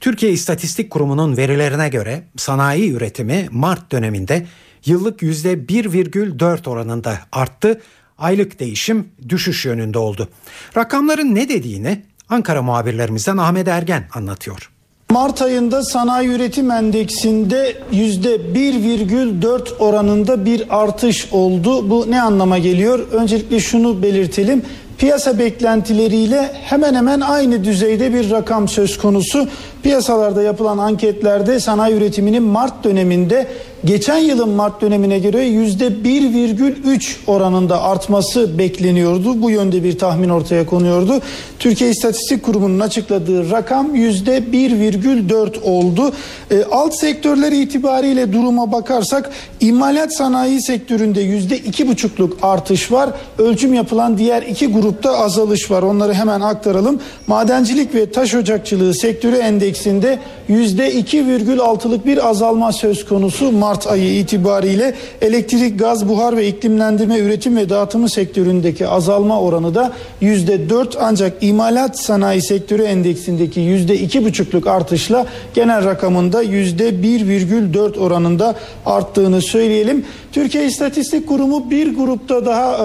[0.02, 4.46] Türkiye İstatistik Kurumu'nun verilerine göre sanayi üretimi Mart döneminde
[4.86, 7.82] yıllık %1,4 oranında arttı.
[8.17, 10.30] Aylık değişim düşüş yönünde oldu.
[10.78, 14.69] Rakamların ne dediğini Ankara muhabirlerimizden Ahmet Ergen anlatıyor.
[15.12, 21.89] Mart ayında sanayi üretim endeksinde %1,4 oranında bir artış oldu.
[21.89, 22.99] Bu ne anlama geliyor?
[23.12, 24.62] Öncelikle şunu belirtelim.
[24.97, 29.47] Piyasa beklentileriyle hemen hemen aynı düzeyde bir rakam söz konusu.
[29.84, 33.48] Piyasalarda yapılan anketlerde sanayi üretiminin Mart döneminde
[33.86, 39.41] geçen yılın Mart dönemine göre %1,3 oranında artması bekleniyordu.
[39.41, 41.22] Bu yönde bir tahmin ortaya konuyordu.
[41.60, 46.12] Türkiye İstatistik Kurumu'nun açıkladığı rakam %1,4 oldu.
[46.52, 53.10] E, alt sektörler itibariyle duruma bakarsak imalat sanayi sektöründe %2,5'luk artış var.
[53.38, 55.84] Ölçüm yapılan diğer iki grupta azalış var.
[55.84, 57.00] Onları hemen aktaralım.
[57.28, 59.36] Madencilik ve taş ocakçılığı sektörü
[59.74, 64.94] endeksinde %2,6'lık bir azalma söz konusu Mart ayı itibariyle.
[65.22, 72.00] Elektrik, gaz, buhar ve iklimlendirme üretim ve dağıtımı sektöründeki azalma oranı da %4 ancak imalat
[72.00, 78.56] sanayi sektörü endeksindeki %2,5'luk artışla genel rakamında %1,4 oranında
[78.86, 80.06] arttığını söyleyelim.
[80.34, 82.82] Türkiye İstatistik Kurumu bir grupta daha e,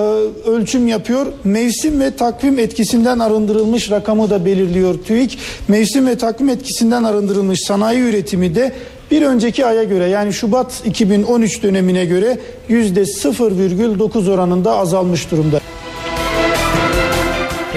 [0.50, 1.26] ölçüm yapıyor.
[1.44, 5.38] Mevsim ve takvim etkisinden arındırılmış rakamı da belirliyor TÜİK.
[5.68, 8.72] Mevsim ve takvim etkisinden arındırılmış sanayi üretimi de
[9.10, 12.38] bir önceki aya göre yani Şubat 2013 dönemine göre
[12.70, 15.60] %0,9 oranında azalmış durumda.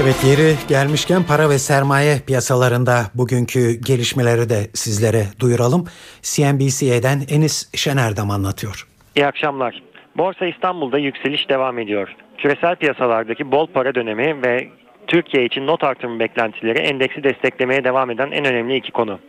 [0.01, 5.87] Evet yeri gelmişken para ve sermaye piyasalarında bugünkü gelişmeleri de sizlere duyuralım.
[6.21, 8.90] CNBC'den Enis Şenerdam anlatıyor.
[9.15, 9.81] İyi akşamlar.
[10.17, 12.15] Borsa İstanbul'da yükseliş devam ediyor.
[12.37, 14.67] Küresel piyasalardaki bol para dönemi ve
[15.07, 19.19] Türkiye için not artırma beklentileri endeksi desteklemeye devam eden en önemli iki konu.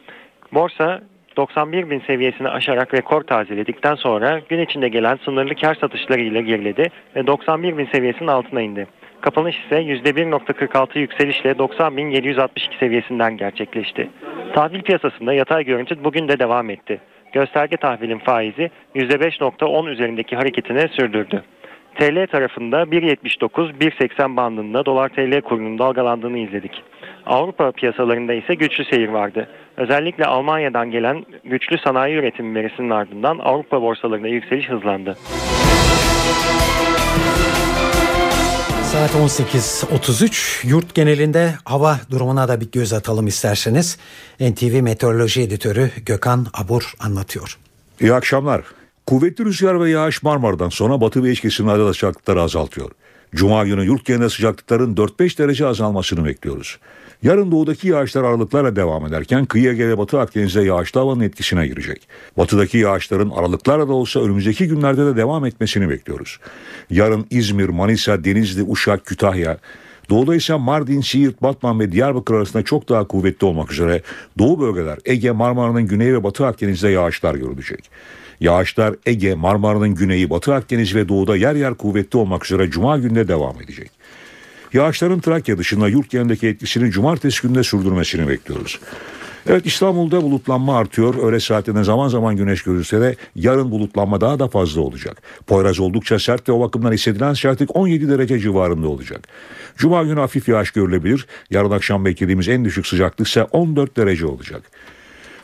[0.52, 1.02] Borsa
[1.36, 6.90] 91 bin seviyesini aşarak rekor tazeledikten sonra gün içinde gelen sınırlı kar satışları ile geriledi
[7.16, 8.86] ve 91 bin seviyesinin altına indi.
[9.20, 14.10] Kapanış ise %1.46 yükselişle 90.762 seviyesinden gerçekleşti.
[14.54, 17.00] Tahvil piyasasında yatay görüntü bugün de devam etti.
[17.32, 21.42] Gösterge tahvilin faizi %5.10 üzerindeki hareketini sürdürdü.
[21.94, 26.82] TL tarafında 1.79-1.80 bandında dolar TL kurunun dalgalandığını izledik.
[27.26, 29.48] Avrupa piyasalarında ise güçlü seyir vardı.
[29.76, 35.16] Özellikle Almanya'dan gelen güçlü sanayi üretimi verisinin ardından Avrupa borsalarında yükseliş hızlandı.
[38.92, 43.98] Saat 18.33 yurt genelinde hava durumuna da bir göz atalım isterseniz.
[44.40, 47.58] NTV Meteoroloji Editörü Gökhan Abur anlatıyor.
[48.00, 48.62] İyi akşamlar.
[49.06, 52.90] Kuvvetli rüzgar ve yağış Marmara'dan sonra batı ve iç kesimlerde de sıcaklıkları azaltıyor.
[53.34, 56.78] Cuma günü yurt genelinde sıcaklıkların 4-5 derece azalmasını bekliyoruz.
[57.22, 62.08] Yarın doğudaki yağışlar aralıklarla devam ederken kıyı Ege ve Batı Akdeniz'de yağışlı havanın etkisine girecek.
[62.38, 66.38] Batıdaki yağışların aralıklarla da olsa önümüzdeki günlerde de devam etmesini bekliyoruz.
[66.90, 69.58] Yarın İzmir, Manisa, Denizli, Uşak, Kütahya,
[70.10, 74.02] Doğuda ise Mardin, Siirt, Batman ve Diyarbakır arasında çok daha kuvvetli olmak üzere
[74.38, 77.90] doğu bölgeler Ege, Marmara'nın güney ve batı Akdeniz'de yağışlar görülecek.
[78.40, 83.28] Yağışlar Ege, Marmara'nın güneyi, Batı Akdeniz ve doğuda yer yer kuvvetli olmak üzere Cuma günde
[83.28, 83.90] devam edecek.
[84.72, 88.80] Yağışların Trakya dışında yurt genelindeki etkisini cumartesi günde sürdürmesini bekliyoruz.
[89.46, 91.14] Evet İstanbul'da bulutlanma artıyor.
[91.14, 95.22] Öğle saatinde zaman zaman güneş görülse de yarın bulutlanma daha da fazla olacak.
[95.46, 99.28] Poyraz oldukça sert ve o bakımdan hissedilen sertlik 17 derece civarında olacak.
[99.76, 101.26] Cuma günü hafif yağış görülebilir.
[101.50, 104.62] Yarın akşam beklediğimiz en düşük sıcaklık ise 14 derece olacak.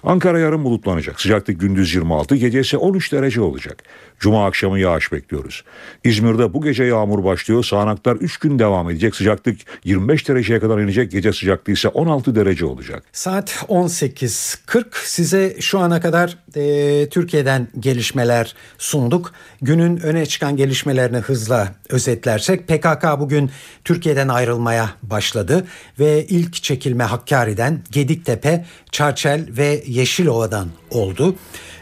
[0.03, 1.21] Ankara yarın bulutlanacak.
[1.21, 3.83] Sıcaklık gündüz 26, gece ise 13 derece olacak.
[4.19, 5.65] Cuma akşamı yağış bekliyoruz.
[6.05, 7.65] İzmir'de bu gece yağmur başlıyor.
[7.65, 9.17] Sağanaklar 3 gün devam edecek.
[9.17, 11.11] Sıcaklık 25 dereceye kadar inecek.
[11.11, 13.03] Gece sıcaklığı ise 16 derece olacak.
[13.13, 19.33] Saat 18.40 size şu ana kadar e, Türkiye'den gelişmeler sunduk.
[19.63, 23.51] Günün öne çıkan gelişmelerini hızla özetlersek PKK bugün
[23.85, 25.67] Türkiye'den ayrılmaya başladı
[25.99, 31.35] ve ilk çekilme Hakkari'den Gediktepe, Çarçel ve Yeşilova'dan oldu.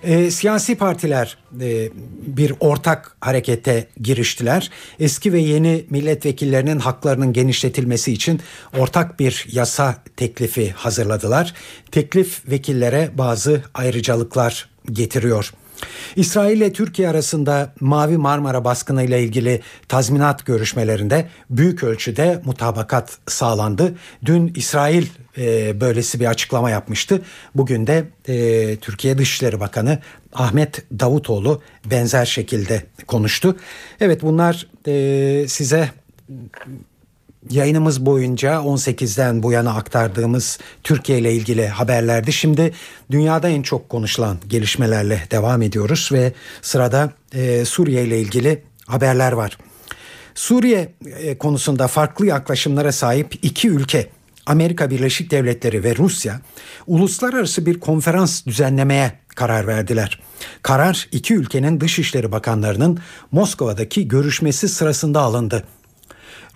[0.03, 1.91] E, siyasi partiler e,
[2.27, 4.71] bir ortak harekete giriştiler.
[5.01, 8.41] Eski ve yeni milletvekillerinin haklarının genişletilmesi için
[8.79, 11.55] ortak bir yasa teklifi hazırladılar.
[11.91, 15.53] Teklif vekillere bazı ayrıcalıklar getiriyor.
[16.17, 23.95] İsrail ile Türkiye arasında Mavi Marmara baskını ile ilgili tazminat görüşmelerinde büyük ölçüde mutabakat sağlandı.
[24.25, 25.07] Dün İsrail
[25.39, 27.23] e, böylesi bir açıklama yapmıştı.
[27.55, 29.99] Bugün de e, Türkiye Dışişleri Bakanı
[30.33, 33.57] Ahmet Davutoğlu benzer şekilde konuştu.
[34.01, 35.91] Evet bunlar e, size
[37.51, 42.33] yayınımız boyunca 18'den bu yana aktardığımız Türkiye ile ilgili haberlerdi.
[42.33, 42.73] Şimdi
[43.11, 46.33] dünyada en çok konuşulan gelişmelerle devam ediyoruz ve
[46.63, 49.59] sırada e, Suriye ile ilgili haberler var.
[50.35, 54.09] Suriye e, konusunda farklı yaklaşımlara sahip iki ülke
[54.47, 56.41] Amerika Birleşik Devletleri ve Rusya
[56.87, 60.21] uluslararası bir konferans düzenlemeye karar verdiler.
[60.63, 62.99] Karar iki ülkenin dışişleri bakanlarının
[63.33, 65.65] Moskova'daki görüşmesi sırasında alındı.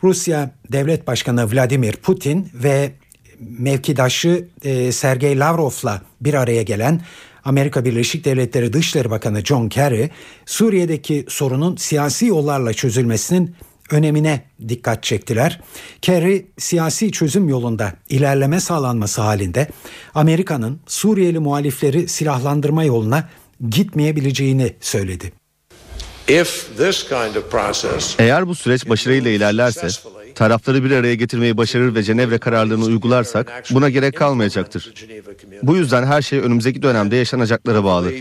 [0.03, 2.93] Rusya Devlet Başkanı Vladimir Putin ve
[3.41, 7.01] mevkidaşı e, Sergey Lavrov'la bir araya gelen
[7.45, 10.11] Amerika Birleşik Devletleri Dışişleri Bakanı John Kerry,
[10.47, 13.55] Suriye'deki sorunun siyasi yollarla çözülmesinin
[13.91, 15.61] önemine dikkat çektiler.
[16.03, 19.69] Kerry siyasi çözüm yolunda ilerleme sağlanması halinde
[20.15, 23.29] Amerika'nın Suriyeli muhalifleri silahlandırma yoluna
[23.71, 25.40] gitmeyebileceğini söyledi.
[28.19, 29.89] Eğer bu süreç başarıyla ilerlerse,
[30.35, 34.95] tarafları bir araya getirmeyi başarır ve Cenevre kararlarını uygularsak buna gerek kalmayacaktır.
[35.63, 38.13] Bu yüzden her şey önümüzdeki dönemde yaşanacaklara bağlı.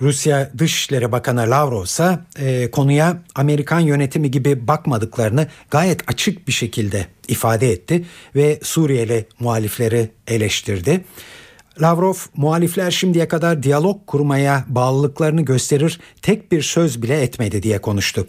[0.00, 7.06] Rusya Dışişleri Bakanı Lavrov ise e, konuya Amerikan yönetimi gibi bakmadıklarını gayet açık bir şekilde
[7.28, 11.04] ifade etti ve Suriyeli muhalifleri eleştirdi.
[11.80, 18.26] Lavrov muhalifler şimdiye kadar diyalog kurmaya bağlılıklarını gösterir tek bir söz bile etmedi diye konuştu.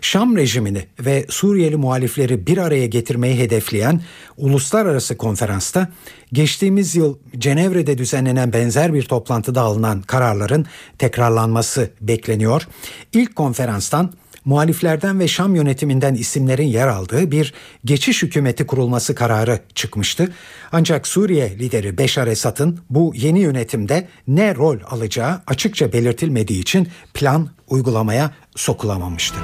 [0.00, 4.00] Şam rejimini ve Suriyeli muhalifleri bir araya getirmeyi hedefleyen
[4.36, 5.88] uluslararası konferansta
[6.32, 10.66] geçtiğimiz yıl Cenevre'de düzenlenen benzer bir toplantıda alınan kararların
[10.98, 12.68] tekrarlanması bekleniyor.
[13.12, 14.12] İlk konferanstan
[14.44, 20.32] muhaliflerden ve Şam yönetiminden isimlerin yer aldığı bir geçiş hükümeti kurulması kararı çıkmıştı.
[20.72, 27.48] Ancak Suriye lideri Beşar Esad'ın bu yeni yönetimde ne rol alacağı açıkça belirtilmediği için plan
[27.68, 29.40] uygulamaya sokulamamıştır.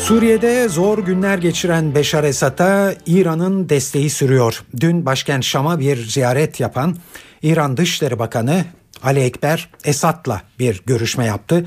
[0.00, 4.62] Suriye'de zor günler geçiren Beşar Esad'a İran'ın desteği sürüyor.
[4.80, 6.96] Dün başkent Şam'a bir ziyaret yapan
[7.42, 8.64] İran Dışişleri Bakanı
[9.02, 11.66] Ali Ekber Esad'la bir görüşme yaptı.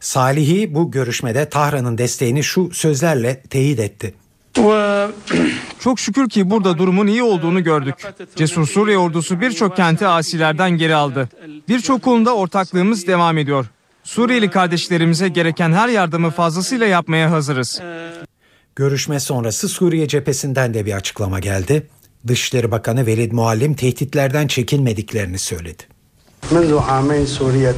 [0.00, 4.14] Salih'i bu görüşmede Tahran'ın desteğini şu sözlerle teyit etti.
[5.80, 7.94] Çok şükür ki burada durumun iyi olduğunu gördük.
[8.36, 11.28] Cesur Suriye ordusu birçok kenti asilerden geri aldı.
[11.68, 13.66] Birçok konuda ortaklığımız devam ediyor.
[14.04, 17.80] Suriyeli kardeşlerimize gereken her yardımı fazlasıyla yapmaya hazırız.
[18.76, 21.86] Görüşme sonrası Suriye cephesinden de bir açıklama geldi.
[22.26, 25.97] Dışişleri Bakanı Velid Muallim tehditlerden çekinmediklerini söyledi.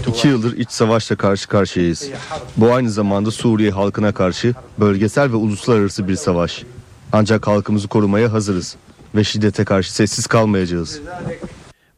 [0.08, 2.08] İki yıldır iç savaşla karşı karşıyayız.
[2.56, 6.62] Bu aynı zamanda Suriye halkına karşı bölgesel ve uluslararası bir savaş.
[7.12, 8.76] Ancak halkımızı korumaya hazırız
[9.14, 11.00] ve şiddete karşı sessiz kalmayacağız.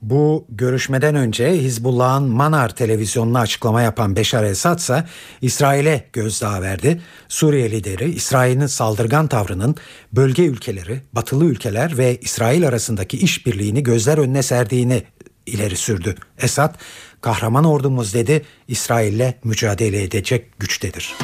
[0.03, 5.05] Bu görüşmeden önce Hizbullah'ın Manar televizyonuna açıklama yapan Beşar Esad ise
[5.41, 7.01] İsrail'e gözdağı verdi.
[7.29, 9.77] Suriye lideri İsrail'in saldırgan tavrının
[10.13, 15.03] bölge ülkeleri, batılı ülkeler ve İsrail arasındaki işbirliğini gözler önüne serdiğini
[15.47, 16.15] ileri sürdü.
[16.39, 16.75] Esad,
[17.21, 21.15] kahraman ordumuz dedi, İsrail'le mücadele edecek güçtedir.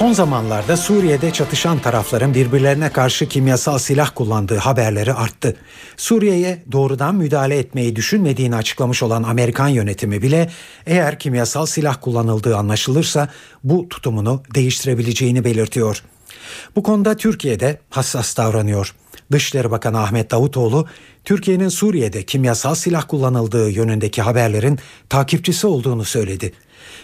[0.00, 5.56] Son zamanlarda Suriye'de çatışan tarafların birbirlerine karşı kimyasal silah kullandığı haberleri arttı.
[5.96, 10.50] Suriye'ye doğrudan müdahale etmeyi düşünmediğini açıklamış olan Amerikan yönetimi bile
[10.86, 13.28] eğer kimyasal silah kullanıldığı anlaşılırsa
[13.64, 16.02] bu tutumunu değiştirebileceğini belirtiyor.
[16.76, 18.94] Bu konuda Türkiye'de hassas davranıyor.
[19.32, 20.86] Dışişleri Bakanı Ahmet Davutoğlu,
[21.24, 24.78] Türkiye'nin Suriye'de kimyasal silah kullanıldığı yönündeki haberlerin
[25.08, 26.52] takipçisi olduğunu söyledi.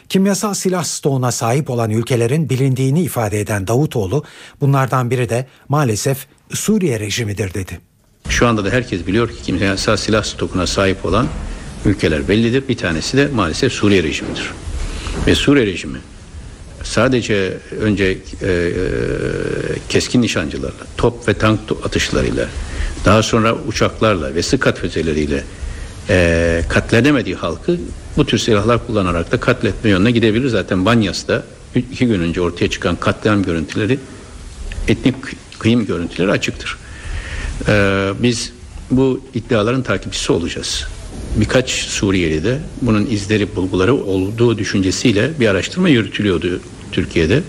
[0.09, 4.24] Kimyasal silah stoğuna sahip olan ülkelerin bilindiğini ifade eden Davutoğlu,
[4.61, 7.80] bunlardan biri de maalesef Suriye rejimidir dedi.
[8.28, 11.26] Şu anda da herkes biliyor ki kimyasal silah stokuna sahip olan
[11.84, 12.68] ülkeler bellidir.
[12.68, 14.51] Bir tanesi de maalesef Suriye rejimidir.
[15.26, 15.99] Ve Suriye rejimi
[16.87, 18.72] sadece önce e, e,
[19.89, 22.49] keskin nişancılarla, top ve tank atışlarıyla,
[23.05, 25.45] daha sonra uçaklarla ve sıkat füzeleriyle
[26.09, 27.76] e, katledemediği halkı
[28.16, 30.49] bu tür silahlar kullanarak da katletme yönüne gidebilir.
[30.49, 31.43] Zaten Banyas'ta
[31.74, 33.99] iki gün önce ortaya çıkan katliam görüntüleri
[34.89, 35.14] etnik
[35.59, 36.78] kıyım görüntüleri açıktır.
[37.68, 38.53] Ee, biz
[38.91, 40.84] bu iddiaların takipçisi olacağız.
[41.37, 46.61] Birkaç Suriyeli de bunun izleri bulguları olduğu düşüncesiyle bir araştırma yürütülüyordu
[46.93, 47.43] Türkiye'de.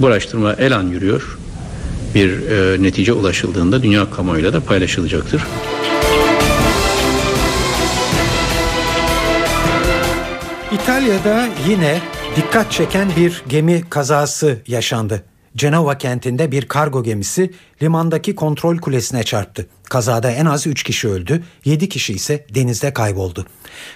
[0.00, 1.38] Bu araştırma el an yürüyor.
[2.14, 5.42] Bir e, netice ulaşıldığında dünya kamuoyuyla da paylaşılacaktır.
[10.72, 12.00] İtalya'da yine
[12.36, 15.22] dikkat çeken bir gemi kazası yaşandı.
[15.56, 17.50] Cenova kentinde bir kargo gemisi
[17.82, 19.66] limandaki kontrol kulesine çarptı.
[19.90, 23.46] Kazada en az 3 kişi öldü, 7 kişi ise denizde kayboldu.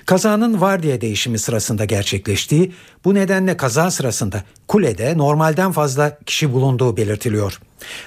[0.06, 2.72] Kazanın vardiya değişimi sırasında gerçekleştiği,
[3.04, 7.60] bu nedenle kaza sırasında kulede normalden fazla kişi bulunduğu belirtiliyor.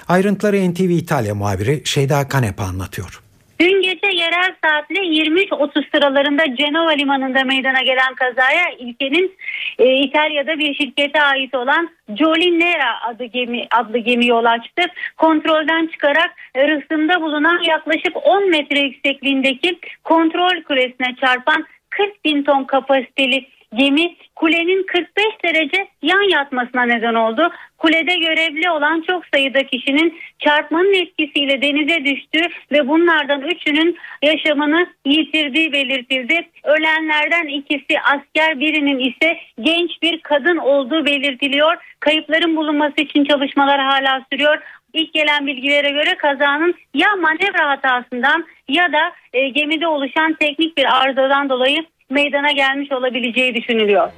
[0.08, 3.22] Ayrıntıları NTV İtalya muhabiri Şeyda Kanepa anlatıyor.
[3.60, 9.36] Dün gece yerel saatle 23.30 sıralarında Cenova limanında meydana gelen kazaya ülkenin
[9.78, 14.82] e, İtalya'da bir şirkete ait olan Jolinera adı gemi, adlı gemi yol açtı.
[15.16, 23.46] Kontrolden çıkarak rıhtımda bulunan yaklaşık 10 metre yüksekliğindeki kontrol kulesine çarpan 40 bin ton kapasiteli
[23.74, 27.50] gemi kulenin 45 derece yan yatmasına neden oldu.
[27.78, 35.72] Kulede görevli olan çok sayıda kişinin çarpmanın etkisiyle denize düştüğü ve bunlardan üçünün yaşamını yitirdiği
[35.72, 36.48] belirtildi.
[36.64, 41.76] Ölenlerden ikisi asker birinin ise genç bir kadın olduğu belirtiliyor.
[42.00, 44.58] Kayıpların bulunması için çalışmalar hala sürüyor.
[44.92, 50.96] İlk gelen bilgilere göre kazanın ya manevra hatasından ya da e, gemide oluşan teknik bir
[51.02, 54.10] arızadan dolayı meydana gelmiş olabileceği düşünülüyor.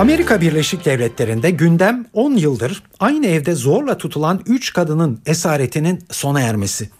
[0.00, 6.90] Amerika Birleşik Devletleri'nde gündem 10 yıldır aynı evde zorla tutulan 3 kadının esaretinin sona ermesi.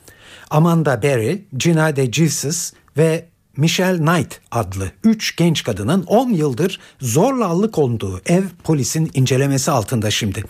[0.51, 3.26] Amanda Berry, Gina De Jesus ve
[3.57, 10.44] Michelle Knight adlı 3 genç kadının 10 yıldır zorla alıkonduğu ev polisin incelemesi altında şimdi.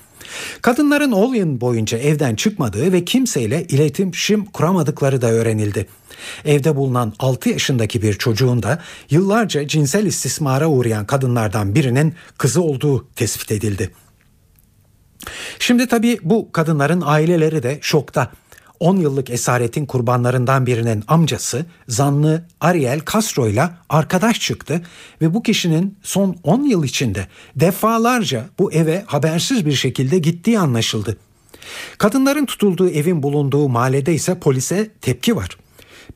[0.63, 5.87] Kadınların 10 yıl boyunca evden çıkmadığı ve kimseyle iletişim kuramadıkları da öğrenildi.
[6.45, 13.09] Evde bulunan 6 yaşındaki bir çocuğun da yıllarca cinsel istismara uğrayan kadınlardan birinin kızı olduğu
[13.17, 13.91] tespit edildi.
[15.59, 18.33] Şimdi tabii bu kadınların aileleri de şokta.
[18.81, 24.83] 10 yıllık esaretin kurbanlarından birinin amcası zanlı Ariel Castro ile arkadaş çıktı
[25.21, 27.27] ve bu kişinin son 10 yıl içinde
[27.57, 31.17] defalarca bu eve habersiz bir şekilde gittiği anlaşıldı.
[31.99, 35.57] Kadınların tutulduğu evin bulunduğu mahallede ise polise tepki var.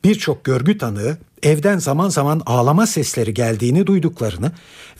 [0.03, 4.51] Birçok görgü tanığı evden zaman zaman ağlama sesleri geldiğini duyduklarını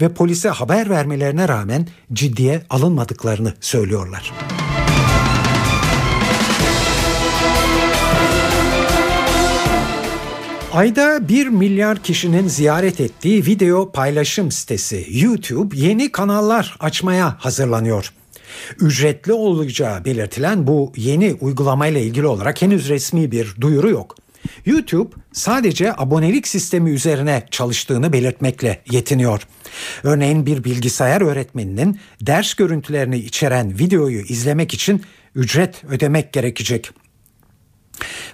[0.01, 4.33] ve polise haber vermelerine rağmen ciddiye alınmadıklarını söylüyorlar.
[10.75, 18.13] Ayda 1 milyar kişinin ziyaret ettiği video paylaşım sitesi YouTube yeni kanallar açmaya hazırlanıyor.
[18.79, 24.15] Ücretli olacağı belirtilen bu yeni uygulamayla ilgili olarak henüz resmi bir duyuru yok.
[24.65, 29.47] YouTube sadece abonelik sistemi üzerine çalıştığını belirtmekle yetiniyor.
[30.03, 35.01] Örneğin bir bilgisayar öğretmeninin ders görüntülerini içeren videoyu izlemek için
[35.35, 36.91] ücret ödemek gerekecek.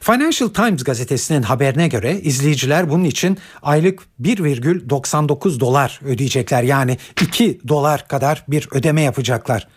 [0.02, 6.64] Financial Times gazetesinin haberine göre izleyiciler bunun için aylık 1,99 dolar ödeyecekler.
[6.64, 9.68] Yani 2 dolar kadar bir ödeme yapacaklar.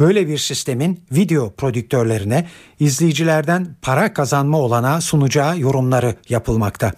[0.00, 2.48] Böyle bir sistemin video prodüktörlerine
[2.80, 6.92] izleyicilerden para kazanma olanağı sunacağı yorumları yapılmakta.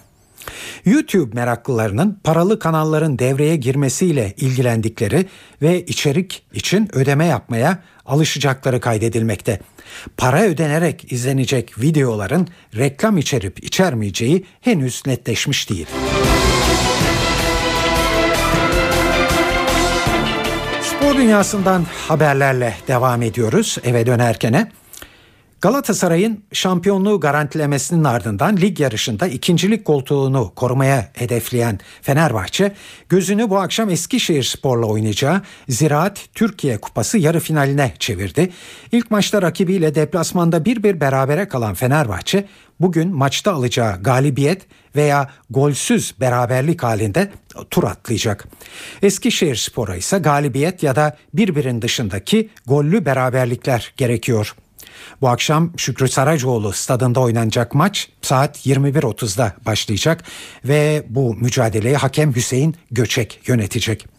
[0.84, 5.26] YouTube meraklılarının paralı kanalların devreye girmesiyle ilgilendikleri
[5.62, 9.60] ve içerik için ödeme yapmaya alışacakları kaydedilmekte.
[10.16, 15.86] Para ödenerek izlenecek videoların reklam içerip içermeyeceği henüz netleşmiş değil.
[20.82, 24.68] Spor dünyasından haberlerle devam ediyoruz eve dönerkene.
[25.64, 32.72] Galatasaray'ın şampiyonluğu garantilemesinin ardından lig yarışında ikincilik koltuğunu korumaya hedefleyen Fenerbahçe
[33.08, 38.52] gözünü bu akşam Eskişehir Spor'la oynayacağı Ziraat Türkiye Kupası yarı finaline çevirdi.
[38.92, 42.46] İlk maçta rakibiyle deplasmanda bir bir berabere kalan Fenerbahçe
[42.80, 44.62] bugün maçta alacağı galibiyet
[44.96, 47.30] veya golsüz beraberlik halinde
[47.70, 48.48] tur atlayacak.
[49.02, 54.54] Eskişehir Spor'a ise galibiyet ya da birbirin dışındaki gollü beraberlikler gerekiyor.
[55.20, 60.24] Bu akşam Şükrü Saracoğlu stadında oynanacak maç saat 21.30'da başlayacak
[60.64, 64.13] ve bu mücadeleyi hakem Hüseyin Göçek yönetecek.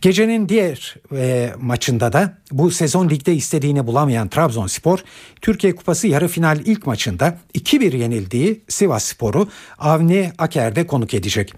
[0.00, 4.98] Gecenin diğer e, maçında da bu sezon ligde istediğini bulamayan Trabzonspor,
[5.42, 9.48] Türkiye Kupası yarı final ilk maçında 2-1 yenildiği Sivas Spor'u
[9.78, 11.54] Avni Aker'de konuk edecek.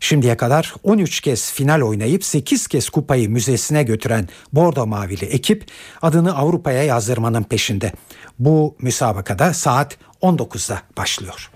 [0.00, 5.66] Şimdiye kadar 13 kez final oynayıp 8 kez kupayı müzesine götüren Bordo Mavili ekip
[6.02, 7.92] adını Avrupa'ya yazdırmanın peşinde.
[8.38, 11.50] Bu müsabakada saat 19'da başlıyor.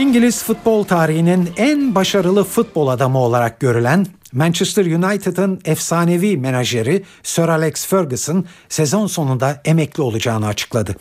[0.00, 7.86] İngiliz futbol tarihinin en başarılı futbol adamı olarak görülen Manchester United'ın efsanevi menajeri Sir Alex
[7.86, 10.96] Ferguson sezon sonunda emekli olacağını açıkladı.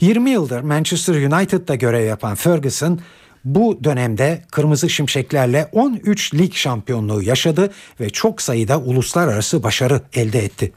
[0.00, 3.00] 20 yıldır Manchester United'da görev yapan Ferguson
[3.44, 10.72] bu dönemde Kırmızı Şimşeklerle 13 lig şampiyonluğu yaşadı ve çok sayıda uluslararası başarı elde etti.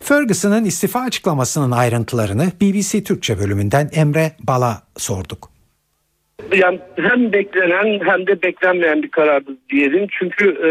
[0.00, 5.53] Ferguson'ın istifa açıklamasının ayrıntılarını BBC Türkçe bölümünden Emre Bala sorduk.
[6.56, 10.06] Yani hem beklenen hem de beklenmeyen bir karardı diyelim.
[10.18, 10.68] Çünkü e,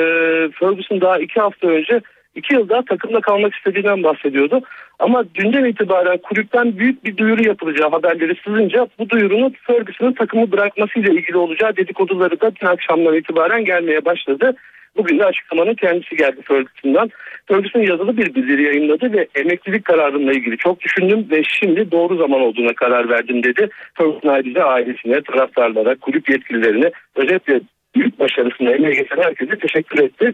[0.60, 2.02] Ferguson daha iki hafta önce
[2.36, 4.62] iki yıl daha takımda kalmak istediğinden bahsediyordu.
[5.00, 11.14] Ama dünden itibaren kulüpten büyük bir duyuru yapılacağı haberleri sızınca bu duyurunun Ferguson'ın takımı bırakmasıyla
[11.14, 14.56] ilgili olacağı dedikoduları da dün akşamdan itibaren gelmeye başladı.
[14.98, 17.10] Bugün de açıklamanın kendisi geldi Ferguson'dan.
[17.48, 22.42] Ferguson yazılı bir bildiri yayınladı ve emeklilik kararımla ilgili çok düşündüm ve şimdi doğru zaman
[22.42, 23.70] olduğuna karar verdim dedi.
[23.94, 27.62] Ferguson ayrıca ailesine, taraftarlara, kulüp yetkililerine özetle
[27.96, 30.34] büyük başarısını emeğe getiren herkese teşekkür etti.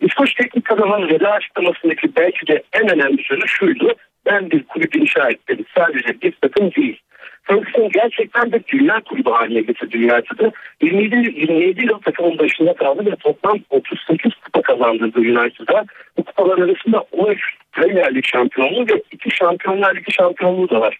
[0.00, 3.94] İskoç Teknik Adamı'nın veda açıklamasındaki belki de en önemli sözü şuydu.
[4.26, 5.64] Ben bir kulüp inşa ettim.
[5.74, 7.00] Sadece bir takım değil.
[7.46, 10.52] Ferguson gerçekten de dünya kulübü haline getirdi United'ı.
[10.82, 15.84] 27, 27 yıl takımın başında kaldı ve toplam 38 kupa kazandırdı United'a.
[16.16, 17.40] Bu kupalar arasında 13
[17.72, 20.98] Premier Lig şampiyonluğu ve 2 Şampiyonlar Ligi şampiyonluğu da var.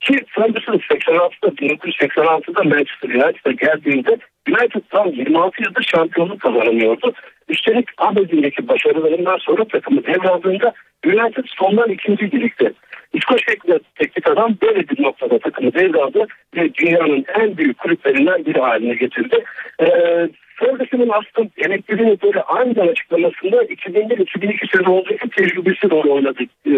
[0.00, 4.18] Ki Ferguson 86'da 1986'da Manchester United'a geldiğinde
[4.48, 7.12] United tam 26 yıldır şampiyonluk kazanamıyordu.
[7.48, 10.72] Üstelik Aberdeen'deki başarılarından sonra takımı devraldığında
[11.06, 12.72] United sondan ikinci birlikte.
[13.14, 13.42] İskoç
[13.98, 19.44] teknik adam böyle bir noktada takımı devraldı ve dünyanın en büyük kulüplerinden biri haline getirdi.
[19.80, 26.72] Ee, Ferguson'un aslında emekliliğini böyle aniden açıklamasında 2001-2002 sezonundaki tecrübesi rol oynadı, e,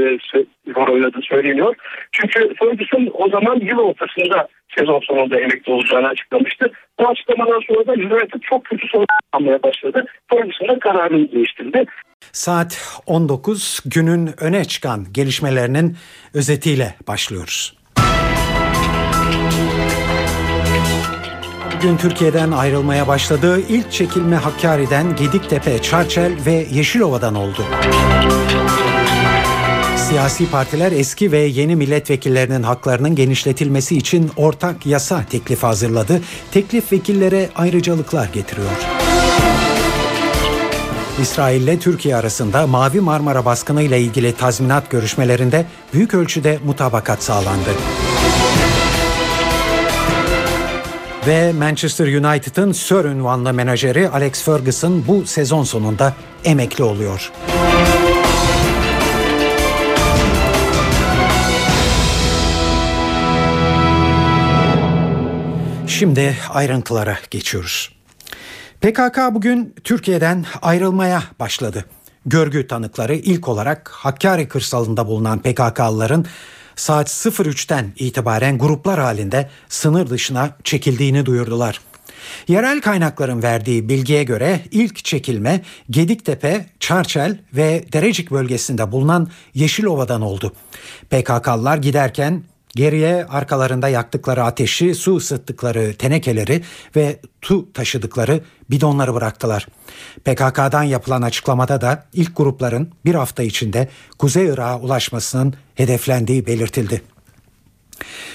[0.76, 1.74] rol oynadı söyleniyor.
[2.12, 6.72] Çünkü Ferguson o zaman yıl ortasında sezon sonunda emekli olacağını açıklamıştı.
[7.00, 10.04] Bu açıklamadan sonra da United çok kötü sonuç almaya başladı.
[10.30, 11.84] Ferguson kararını değiştirdi.
[12.32, 15.96] Saat 19 günün öne çıkan gelişmelerinin
[16.34, 17.76] özetiyle başlıyoruz.
[21.76, 27.64] Bugün Türkiye'den ayrılmaya başladığı ilk çekilme Hakkari'den Gediktepe, Çarçel ve Yeşilova'dan oldu.
[30.08, 36.20] Siyasi partiler eski ve yeni milletvekillerinin haklarının genişletilmesi için ortak yasa teklifi hazırladı.
[36.52, 38.70] Teklif vekillere ayrıcalıklar getiriyor.
[41.22, 47.70] İsrail ile Türkiye arasında Mavi Marmara baskını ile ilgili tazminat görüşmelerinde büyük ölçüde mutabakat sağlandı.
[51.26, 57.32] Ve Manchester United'ın Sir ünvanlı menajeri Alex Ferguson bu sezon sonunda emekli oluyor.
[65.98, 67.92] Şimdi ayrıntılara geçiyoruz.
[68.80, 71.84] PKK bugün Türkiye'den ayrılmaya başladı.
[72.26, 76.26] Görgü tanıkları ilk olarak Hakkari kırsalında bulunan PKK'lıların
[76.76, 81.80] saat 03'ten itibaren gruplar halinde sınır dışına çekildiğini duyurdular.
[82.48, 90.52] Yerel kaynakların verdiği bilgiye göre ilk çekilme Gediktepe, Çarçel ve Derecik bölgesinde bulunan Yeşilova'dan oldu.
[91.10, 92.42] PKK'lılar giderken
[92.76, 96.62] Geriye arkalarında yaktıkları ateşi, su ısıttıkları tenekeleri
[96.96, 99.66] ve tu taşıdıkları bidonları bıraktılar.
[100.24, 107.02] PKK'dan yapılan açıklamada da ilk grupların bir hafta içinde Kuzey Irak'a ulaşmasının hedeflendiği belirtildi.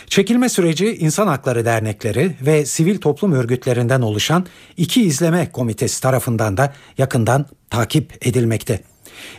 [0.08, 4.46] Çekilme süreci insan hakları dernekleri ve sivil toplum örgütlerinden oluşan
[4.78, 8.80] iki izleme komitesi tarafından da yakından takip edilmekte.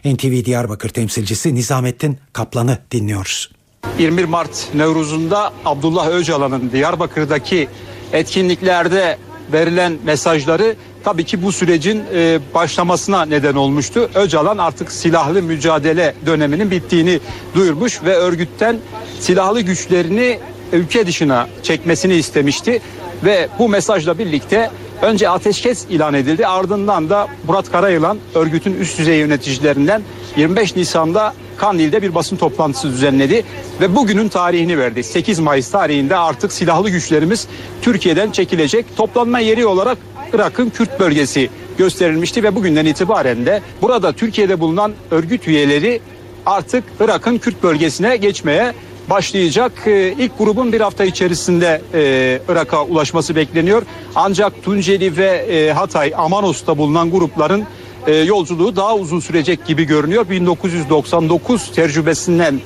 [0.04, 3.61] NTV Diyarbakır temsilcisi Nizamettin Kaplan'ı dinliyoruz.
[4.02, 7.68] 21 Mart Nevruz'unda Abdullah Öcalan'ın Diyarbakır'daki
[8.12, 9.18] etkinliklerde
[9.52, 14.10] verilen mesajları tabii ki bu sürecin e, başlamasına neden olmuştu.
[14.14, 17.20] Öcalan artık silahlı mücadele döneminin bittiğini
[17.54, 18.78] duyurmuş ve örgütten
[19.20, 20.38] silahlı güçlerini
[20.72, 22.80] ülke dışına çekmesini istemişti
[23.24, 24.70] ve bu mesajla birlikte
[25.02, 30.02] önce ateşkes ilan edildi ardından da Murat Karayılan örgütün üst düzey yöneticilerinden
[30.36, 33.44] 25 Nisan'da Kandil'de bir basın toplantısı düzenledi
[33.80, 35.04] ve bugünün tarihini verdi.
[35.04, 37.46] 8 Mayıs tarihinde artık silahlı güçlerimiz
[37.82, 38.96] Türkiye'den çekilecek.
[38.96, 39.98] Toplanma yeri olarak
[40.32, 46.00] Irak'ın Kürt bölgesi gösterilmişti ve bugünden itibaren de burada Türkiye'de bulunan örgüt üyeleri
[46.46, 48.72] artık Irak'ın Kürt bölgesine geçmeye
[49.10, 49.72] başlayacak.
[49.86, 53.82] Ee, ilk grubun bir hafta içerisinde e, Irak'a ulaşması bekleniyor.
[54.14, 57.64] Ancak Tunceli ve e, Hatay, Amanos'ta bulunan grupların
[58.06, 60.30] e, yolculuğu daha uzun sürecek gibi görünüyor.
[60.30, 62.60] 1999 tecrübesinden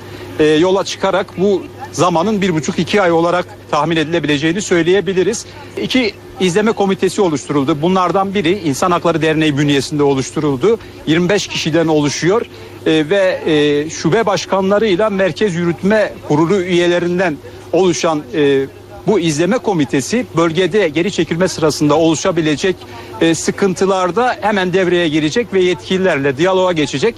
[0.60, 1.62] yola çıkarak bu
[1.92, 5.46] zamanın bir buçuk iki ay olarak tahmin edilebileceğini söyleyebiliriz.
[5.82, 7.82] İki izleme komitesi oluşturuldu.
[7.82, 10.78] Bunlardan biri İnsan Hakları Derneği bünyesinde oluşturuldu.
[11.06, 12.46] 25 kişiden oluşuyor
[12.86, 17.36] ve e, şube başkanlarıyla Merkez Yürütme Kurulu üyelerinden
[17.72, 18.66] oluşan e,
[19.06, 22.76] bu izleme komitesi bölgede geri çekilme sırasında oluşabilecek
[23.20, 27.14] e, sıkıntılarda hemen devreye girecek ve yetkililerle diyaloğa geçecek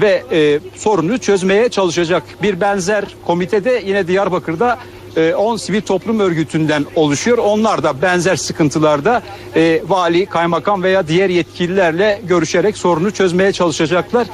[0.00, 2.22] ve e, sorunu çözmeye çalışacak.
[2.42, 4.78] Bir benzer komitede yine Diyarbakır'da
[5.16, 7.38] e, 10 sivil toplum örgütünden oluşuyor.
[7.38, 9.22] Onlar da benzer sıkıntılarda
[9.56, 14.26] e, vali, kaymakam veya diğer yetkililerle görüşerek sorunu çözmeye çalışacaklar.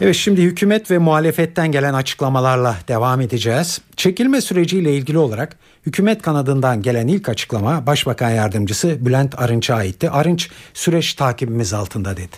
[0.00, 3.80] Evet şimdi hükümet ve muhalefetten gelen açıklamalarla devam edeceğiz.
[3.96, 10.10] Çekilme süreciyle ilgili olarak hükümet kanadından gelen ilk açıklama Başbakan Yardımcısı Bülent Arınç'a aitti.
[10.10, 12.36] Arınç süreç takibimiz altında dedi.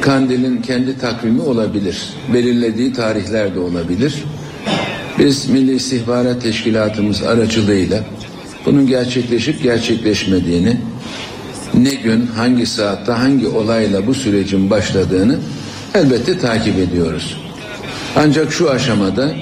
[0.00, 2.08] Kandil'in kendi takvimi olabilir.
[2.34, 4.24] Belirlediği tarihler de olabilir.
[5.18, 8.04] Biz Milli İstihbarat Teşkilatımız aracılığıyla
[8.66, 10.80] bunun gerçekleşip gerçekleşmediğini,
[11.74, 15.38] ne gün, hangi saatte, hangi olayla bu sürecin başladığını
[15.94, 17.36] elbette takip ediyoruz.
[18.16, 19.34] Ancak şu aşamada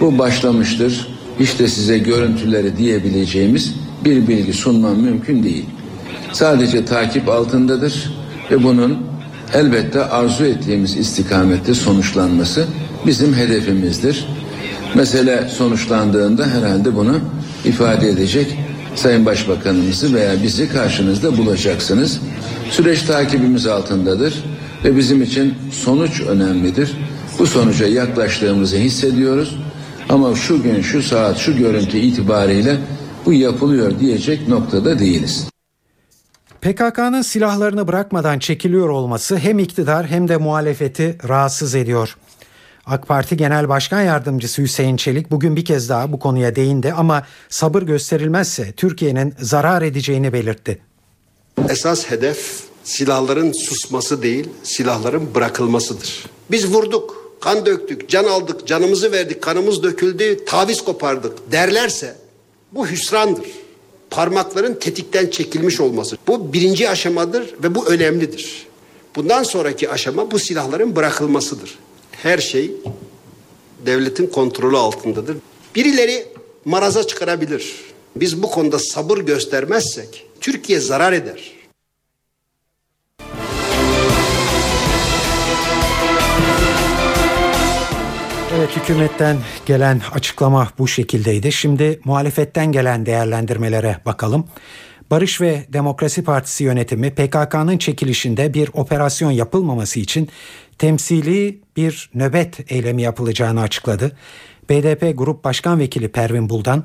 [0.00, 1.08] bu başlamıştır,
[1.40, 5.64] işte size görüntüleri diyebileceğimiz bir bilgi sunmam mümkün değil.
[6.32, 8.12] Sadece takip altındadır
[8.50, 8.98] ve bunun
[9.54, 12.66] elbette arzu ettiğimiz istikamette sonuçlanması
[13.06, 14.26] bizim hedefimizdir.
[14.94, 17.18] Mesele sonuçlandığında herhalde bunu
[17.64, 18.58] ifade edecek
[18.94, 22.20] Sayın Başbakanımızı veya bizi karşınızda bulacaksınız.
[22.70, 24.44] Süreç takibimiz altındadır
[24.84, 26.96] ve bizim için sonuç önemlidir.
[27.38, 29.56] Bu sonuca yaklaştığımızı hissediyoruz.
[30.08, 32.78] Ama şu gün, şu saat, şu görüntü itibariyle
[33.26, 35.46] bu yapılıyor diyecek noktada değiliz.
[36.60, 42.16] PKK'nın silahlarını bırakmadan çekiliyor olması hem iktidar hem de muhalefeti rahatsız ediyor.
[42.86, 47.26] AK Parti Genel Başkan Yardımcısı Hüseyin Çelik bugün bir kez daha bu konuya değindi ama
[47.48, 50.78] sabır gösterilmezse Türkiye'nin zarar edeceğini belirtti.
[51.68, 56.24] Esas hedef silahların susması değil, silahların bırakılmasıdır.
[56.50, 62.16] Biz vurduk, kan döktük, can aldık, canımızı verdik, kanımız döküldü, taviz kopardık derlerse
[62.72, 63.46] bu hüsrandır.
[64.10, 66.16] Parmakların tetikten çekilmiş olması.
[66.26, 68.66] Bu birinci aşamadır ve bu önemlidir.
[69.16, 71.78] Bundan sonraki aşama bu silahların bırakılmasıdır.
[72.12, 72.70] Her şey
[73.86, 75.36] devletin kontrolü altındadır.
[75.74, 76.26] Birileri
[76.64, 77.74] maraza çıkarabilir.
[78.16, 81.52] Biz bu konuda sabır göstermezsek Türkiye zarar eder.
[88.60, 89.36] Evet hükümetten
[89.66, 91.52] gelen açıklama bu şekildeydi.
[91.52, 94.44] Şimdi muhalefetten gelen değerlendirmelere bakalım.
[95.10, 100.28] Barış ve Demokrasi Partisi yönetimi PKK'nın çekilişinde bir operasyon yapılmaması için
[100.78, 104.16] temsili bir nöbet eylemi yapılacağını açıkladı.
[104.70, 106.84] BDP Grup Başkan Vekili Pervin Buldan,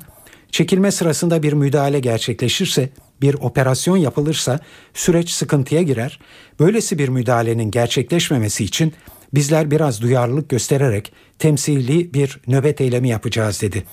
[0.50, 4.60] çekilme sırasında bir müdahale gerçekleşirse, bir operasyon yapılırsa
[4.94, 6.20] süreç sıkıntıya girer.
[6.60, 8.92] Böylesi bir müdahalenin gerçekleşmemesi için
[9.34, 13.84] bizler biraz duyarlılık göstererek temsili bir nöbet eylemi yapacağız dedi.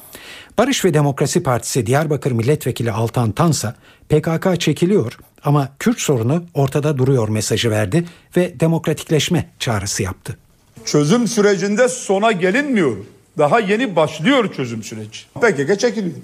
[0.57, 3.75] Barış ve Demokrasi Partisi Diyarbakır Milletvekili Altan Tansa
[4.09, 8.05] PKK çekiliyor ama Kürt sorunu ortada duruyor mesajı verdi
[8.38, 10.38] ve demokratikleşme çağrısı yaptı.
[10.86, 12.97] Çözüm sürecinde sona gelinmiyor.
[13.38, 15.19] Daha yeni başlıyor çözüm süreci.
[15.36, 16.15] PKK çekiliyor.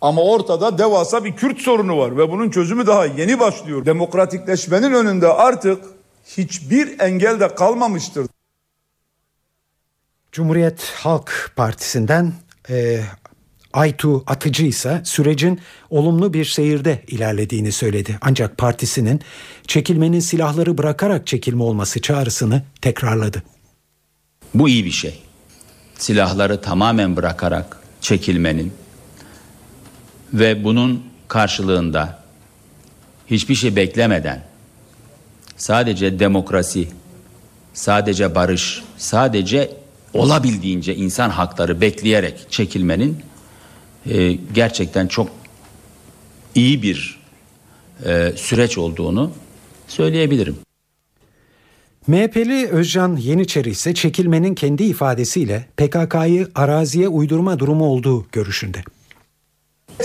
[0.00, 3.86] Ama ortada devasa bir Kürt sorunu var ve bunun çözümü daha yeni başlıyor.
[3.86, 5.84] Demokratikleşmenin önünde artık
[6.26, 8.26] hiçbir engel de kalmamıştır.
[10.32, 12.32] Cumhuriyet Halk Partisi'nden
[12.70, 13.00] e,
[13.72, 15.60] Aytu Atıcı ise sürecin
[15.90, 18.18] olumlu bir seyirde ilerlediğini söyledi.
[18.20, 19.20] Ancak partisinin
[19.66, 23.42] çekilmenin silahları bırakarak çekilme olması çağrısını tekrarladı.
[24.54, 25.22] Bu iyi bir şey.
[25.98, 28.72] Silahları tamamen bırakarak çekilmenin
[30.32, 32.22] ve bunun karşılığında
[33.26, 34.55] hiçbir şey beklemeden
[35.56, 36.88] sadece demokrasi,
[37.74, 39.70] sadece barış, sadece
[40.14, 43.18] olabildiğince insan hakları bekleyerek çekilmenin
[44.06, 45.28] e, gerçekten çok
[46.54, 47.18] iyi bir
[48.04, 49.32] e, süreç olduğunu
[49.88, 50.56] söyleyebilirim.
[52.06, 58.78] MHP'li Özcan Yeniçeri ise çekilmenin kendi ifadesiyle PKK'yı araziye uydurma durumu olduğu görüşünde.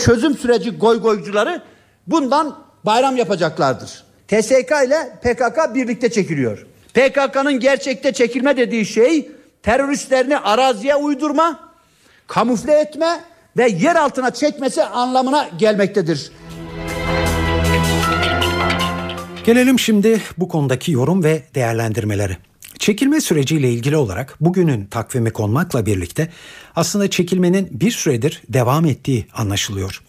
[0.05, 1.63] Çözüm süreci goygoycuları
[2.07, 4.03] bundan bayram yapacaklardır.
[4.31, 6.65] TSK ile PKK birlikte çekiliyor.
[6.93, 9.31] PKK'nın gerçekte çekilme dediği şey
[9.63, 11.71] teröristlerini araziye uydurma,
[12.27, 13.19] kamufle etme
[13.57, 16.31] ve yer altına çekmesi anlamına gelmektedir.
[19.45, 22.37] Gelelim şimdi bu konudaki yorum ve değerlendirmeleri.
[22.79, 26.29] Çekilme süreciyle ilgili olarak bugünün takvimi konmakla birlikte
[26.75, 30.01] aslında çekilmenin bir süredir devam ettiği anlaşılıyor.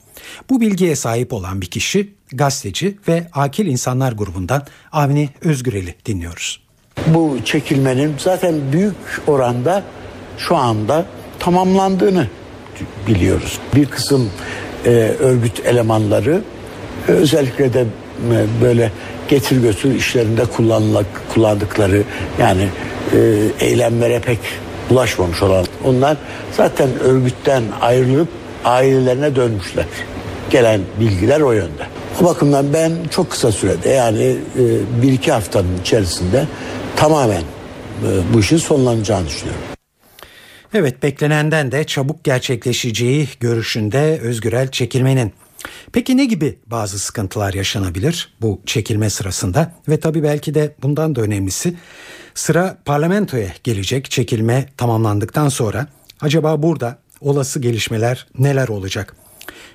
[0.51, 4.63] Bu bilgiye sahip olan bir kişi gazeteci ve Akil İnsanlar grubundan
[4.93, 6.61] Avni Özgürel'i dinliyoruz.
[7.07, 9.83] Bu çekilmenin zaten büyük oranda
[10.39, 11.07] şu anda
[11.39, 12.27] tamamlandığını
[13.07, 13.59] biliyoruz.
[13.75, 14.31] Bir kısım
[14.85, 16.43] e, örgüt elemanları
[17.09, 18.93] e, özellikle de e, böyle
[19.29, 22.03] getir götür işlerinde kullanılak, kullandıkları
[22.41, 22.69] yani
[23.13, 23.19] e,
[23.61, 24.39] eylemlere pek
[24.91, 26.17] ulaşmamış olan onlar
[26.57, 28.29] zaten örgütten ayrılıp
[28.65, 29.87] ailelerine dönmüşler.
[30.51, 31.87] Gelen bilgiler o yönde.
[32.21, 34.23] O bakımdan ben çok kısa sürede yani
[34.59, 36.47] e, bir iki haftanın içerisinde
[36.97, 39.63] tamamen e, bu işin sonlanacağını düşünüyorum.
[40.75, 45.33] Evet beklenenden de çabuk gerçekleşeceği görüşünde Özgürel çekilmenin.
[45.93, 51.21] Peki ne gibi bazı sıkıntılar yaşanabilir bu çekilme sırasında ve tabii belki de bundan da
[51.21, 51.75] önemlisi
[52.35, 55.87] sıra parlamentoya gelecek çekilme tamamlandıktan sonra
[56.21, 59.17] acaba burada olası gelişmeler neler olacak?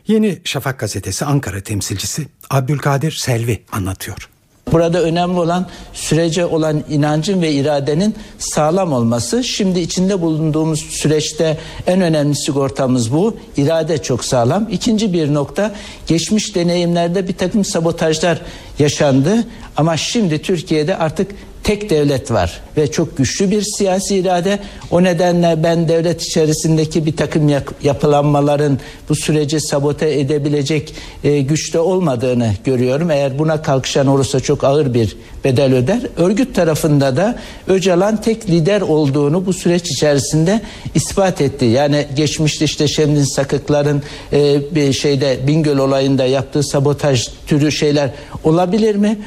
[0.08, 4.30] Yeni Şafak gazetesi Ankara temsilcisi Abdülkadir Selvi anlatıyor.
[4.72, 9.44] Burada önemli olan sürece olan inancın ve iradenin sağlam olması.
[9.44, 13.38] Şimdi içinde bulunduğumuz süreçte en önemli sigortamız bu.
[13.58, 14.68] İrade çok sağlam.
[14.72, 15.76] İkinci bir nokta
[16.08, 18.42] geçmiş deneyimlerde bir takım sabotajlar
[18.80, 19.48] yaşandı.
[19.78, 21.32] Ama şimdi Türkiye'de artık
[21.68, 24.60] tek devlet var ve çok güçlü bir siyasi irade.
[24.92, 27.50] O nedenle ben devlet içerisindeki bir takım
[27.84, 30.94] yapılanmaların bu süreci sabote edebilecek
[31.24, 33.12] e, güçte olmadığını görüyorum.
[33.12, 36.02] Eğer buna kalkışan olursa çok ağır bir bedel öder.
[36.18, 40.62] Örgüt tarafında da Öcalan tek lider olduğunu bu süreç içerisinde
[40.96, 41.66] ispat etti.
[41.66, 44.04] Yani geçmişte işte Şemdin Sakıkların
[44.34, 48.10] e, bir şeyde Bingöl olayında yaptığı sabotaj türü şeyler
[48.44, 49.18] olabilir mi?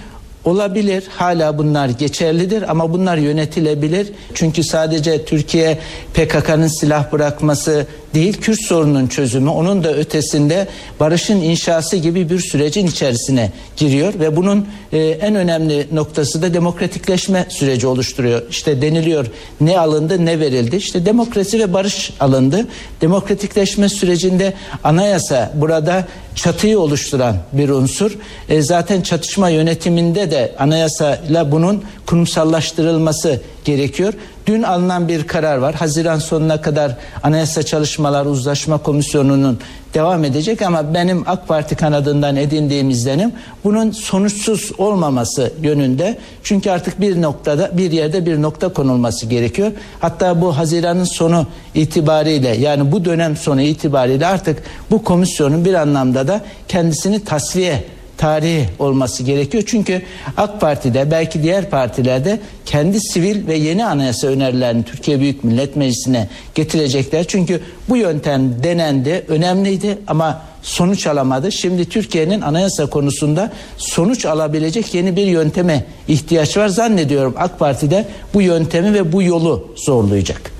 [0.44, 4.08] Olabilir hala bunlar geçerlidir ama bunlar yönetilebilir.
[4.34, 5.78] Çünkü sadece Türkiye
[6.14, 10.68] PKK'nın silah bırakması değil Kürt sorunun çözümü onun da ötesinde
[11.00, 17.46] barışın inşası gibi bir sürecin içerisine giriyor ve bunun e, en önemli noktası da demokratikleşme
[17.48, 18.42] süreci oluşturuyor.
[18.50, 19.26] İşte deniliyor
[19.60, 22.66] ne alındı ne verildi işte demokrasi ve barış alındı.
[23.00, 24.54] Demokratikleşme sürecinde
[24.84, 28.18] anayasa burada çatıyı oluşturan bir unsur.
[28.48, 34.14] E, zaten çatışma yönetiminde de anayasayla bunun kurumsallaştırılması gerekiyor.
[34.50, 35.74] Dün alınan bir karar var.
[35.74, 39.58] Haziran sonuna kadar Anayasa Çalışmalar Uzlaşma Komisyonu'nun
[39.94, 43.32] devam edecek ama benim AK Parti kanadından edindiğim izlenim
[43.64, 46.18] bunun sonuçsuz olmaması yönünde.
[46.42, 49.72] Çünkü artık bir noktada bir yerde bir nokta konulması gerekiyor.
[50.00, 56.28] Hatta bu Haziran'ın sonu itibariyle yani bu dönem sonu itibariyle artık bu komisyonun bir anlamda
[56.28, 57.84] da kendisini tasfiye
[58.20, 59.64] tarihi olması gerekiyor.
[59.66, 60.02] Çünkü
[60.36, 66.28] AK Parti'de belki diğer partilerde kendi sivil ve yeni anayasa önerilerini Türkiye Büyük Millet Meclisi'ne
[66.54, 67.24] getirecekler.
[67.28, 71.52] Çünkü bu yöntem denendi, önemliydi ama sonuç alamadı.
[71.52, 76.68] Şimdi Türkiye'nin anayasa konusunda sonuç alabilecek yeni bir yönteme ihtiyaç var.
[76.68, 80.59] Zannediyorum AK Parti'de bu yöntemi ve bu yolu zorlayacak.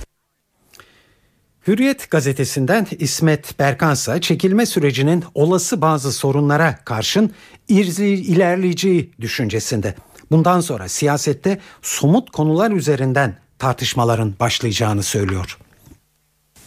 [1.66, 7.32] Hürriyet gazetesinden İsmet Berkansa çekilme sürecinin olası bazı sorunlara karşın
[7.68, 9.94] ilerleyeceği düşüncesinde.
[10.30, 15.58] Bundan sonra siyasette somut konular üzerinden tartışmaların başlayacağını söylüyor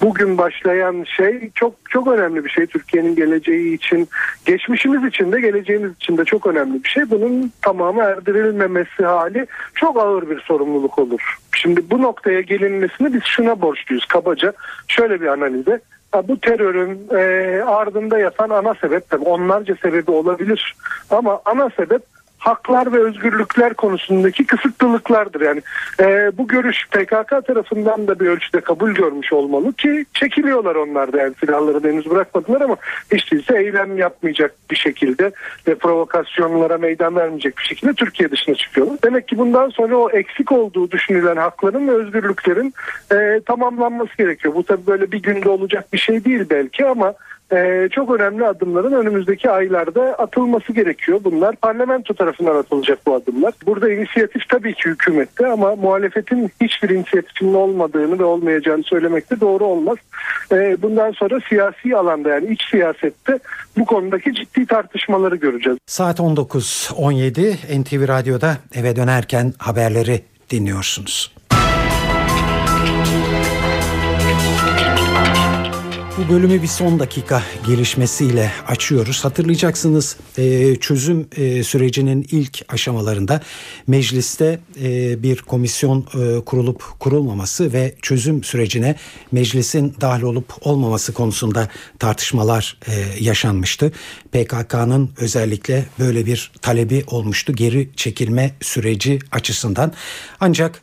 [0.03, 4.09] bugün başlayan şey çok çok önemli bir şey Türkiye'nin geleceği için,
[4.45, 7.09] geçmişimiz için de geleceğimiz için de çok önemli bir şey.
[7.09, 11.37] Bunun tamamı erdirilmemesi hali çok ağır bir sorumluluk olur.
[11.55, 14.53] Şimdi bu noktaya gelinmesini biz şuna borçluyuz kabaca.
[14.87, 15.81] Şöyle bir analize.
[16.27, 20.75] Bu terörün e, ardında yatan ana sebep tabii onlarca sebebi olabilir
[21.09, 22.01] ama ana sebep
[22.43, 25.41] haklar ve özgürlükler konusundaki kısıtlılıklardır.
[25.41, 25.61] Yani
[25.99, 31.17] e, bu görüş PKK tarafından da bir ölçüde kabul görmüş olmalı ki çekiliyorlar onlar da
[31.17, 32.77] yani silahları henüz bırakmadılar ama
[33.13, 35.31] hiç değilse eylem yapmayacak bir şekilde
[35.67, 38.97] ve provokasyonlara meydan vermeyecek bir şekilde Türkiye dışına çıkıyorlar.
[39.03, 42.73] Demek ki bundan sonra o eksik olduğu düşünülen hakların ve özgürlüklerin
[43.11, 44.55] e, tamamlanması gerekiyor.
[44.55, 47.13] Bu tabii böyle bir günde olacak bir şey değil belki ama
[47.51, 51.19] ee, çok önemli adımların önümüzdeki aylarda atılması gerekiyor.
[51.23, 53.53] Bunlar parlamento tarafından atılacak bu adımlar.
[53.65, 59.65] Burada inisiyatif tabii ki hükümette ama muhalefetin hiçbir inisiyatifinin olmadığını ve olmayacağını söylemek de doğru
[59.65, 59.97] olmaz.
[60.51, 63.39] Ee, bundan sonra siyasi alanda yani iç siyasette
[63.77, 65.79] bu konudaki ciddi tartışmaları göreceğiz.
[65.87, 71.32] Saat 19.17 NTV Radyo'da eve dönerken haberleri dinliyorsunuz.
[76.17, 79.25] Bu bölümü bir son dakika gelişmesiyle açıyoruz.
[79.25, 83.41] Hatırlayacaksınız e, çözüm e, sürecinin ilk aşamalarında
[83.87, 86.05] mecliste e, bir komisyon
[86.45, 88.95] kurulup kurulmaması ve çözüm sürecine
[89.31, 92.77] meclisin dahil olup olmaması konusunda tartışmalar
[93.19, 93.91] yaşanmıştı.
[94.31, 99.93] PKK'nın özellikle böyle bir talebi olmuştu geri çekilme süreci açısından.
[100.39, 100.81] Ancak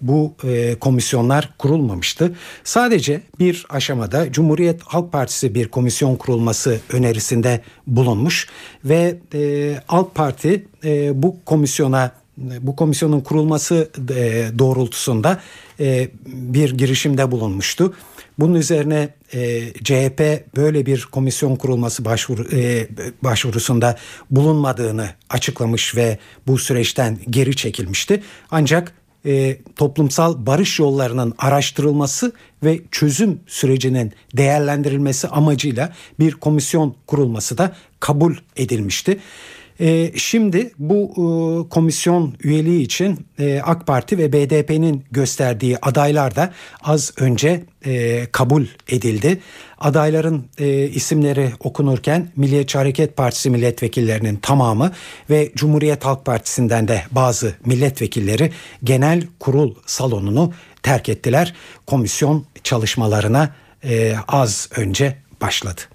[0.00, 0.36] bu
[0.80, 2.34] komisyonlar kurulmamıştı.
[2.64, 8.48] Sadece bir aşamada Cumhuriyet Cumhuriyet Halk Partisi bir komisyon kurulması önerisinde bulunmuş
[8.84, 15.40] ve e, Halk Parti e, bu komisyona bu komisyonun kurulması e, doğrultusunda
[15.80, 17.94] e, bir girişimde bulunmuştu.
[18.38, 20.20] Bunun üzerine e, CHP
[20.56, 22.88] böyle bir komisyon kurulması başvuru, e,
[23.24, 23.96] başvurusunda
[24.30, 28.22] bulunmadığını açıklamış ve bu süreçten geri çekilmişti.
[28.50, 28.92] Ancak
[29.26, 32.32] e, toplumsal barış yollarının araştırılması
[32.64, 39.20] ve çözüm sürecinin değerlendirilmesi amacıyla bir komisyon kurulması da kabul edilmişti.
[39.82, 41.24] E, şimdi bu e,
[41.68, 46.52] komisyon üyeliği için e, AK Parti ve BDP'nin gösterdiği adaylar da
[46.82, 49.40] az önce e, kabul edildi.
[49.78, 50.44] Adayların
[50.94, 54.92] isimleri okunurken Milliyetçi Hareket Partisi milletvekillerinin tamamı
[55.30, 58.52] ve Cumhuriyet Halk Partisi'nden de bazı milletvekilleri
[58.84, 60.52] genel kurul salonunu
[60.82, 61.54] terk ettiler.
[61.86, 63.54] Komisyon çalışmalarına
[64.28, 65.91] az önce başladı.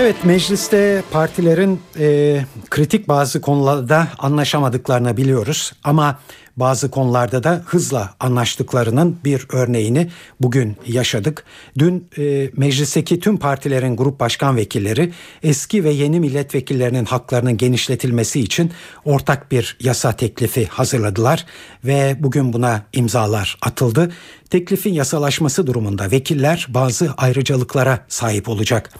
[0.00, 2.40] Evet mecliste partilerin e,
[2.70, 6.18] kritik bazı konularda anlaşamadıklarını biliyoruz ama
[6.56, 11.44] bazı konularda da hızla anlaştıklarının bir örneğini bugün yaşadık.
[11.78, 18.72] Dün e, meclisteki tüm partilerin grup başkan vekilleri eski ve yeni milletvekillerinin haklarının genişletilmesi için
[19.04, 21.46] ortak bir yasa teklifi hazırladılar
[21.84, 24.12] ve bugün buna imzalar atıldı.
[24.50, 28.90] Teklifin yasalaşması durumunda vekiller bazı ayrıcalıklara sahip olacak.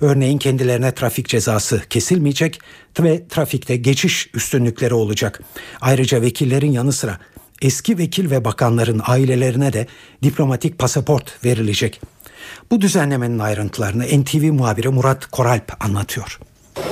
[0.00, 2.60] Örneğin kendilerine trafik cezası kesilmeyecek
[3.00, 5.40] ve trafikte geçiş üstünlükleri olacak.
[5.80, 7.18] Ayrıca vekillerin yanı sıra
[7.62, 9.86] eski vekil ve bakanların ailelerine de
[10.22, 12.00] diplomatik pasaport verilecek.
[12.70, 16.38] Bu düzenlemenin ayrıntılarını NTV muhabiri Murat Koralp anlatıyor.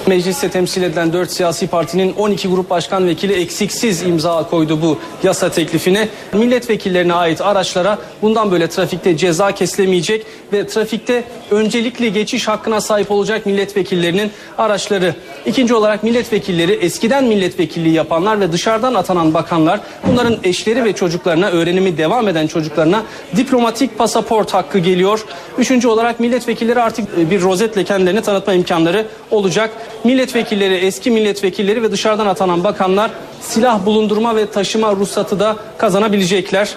[0.07, 5.51] Mecliste temsil edilen 4 siyasi partinin 12 grup başkan vekili eksiksiz imza koydu bu yasa
[5.51, 6.09] teklifine.
[6.33, 13.47] Milletvekillerine ait araçlara bundan böyle trafikte ceza kesilemeyecek ve trafikte öncelikli geçiş hakkına sahip olacak
[13.47, 15.15] milletvekillerinin araçları.
[15.47, 21.99] İkinci olarak milletvekilleri eskiden milletvekilliği yapanlar ve dışarıdan atanan bakanlar bunların eşleri ve çocuklarına öğrenimi
[21.99, 23.03] devam eden çocuklarına
[23.37, 25.25] diplomatik pasaport hakkı geliyor.
[25.59, 29.71] Üçüncü olarak milletvekilleri artık bir rozetle kendilerini tanıtma imkanları olacak
[30.05, 33.11] milletvekilleri, eski milletvekilleri ve dışarıdan atanan bakanlar
[33.41, 36.77] silah bulundurma ve taşıma ruhsatı da kazanabilecekler.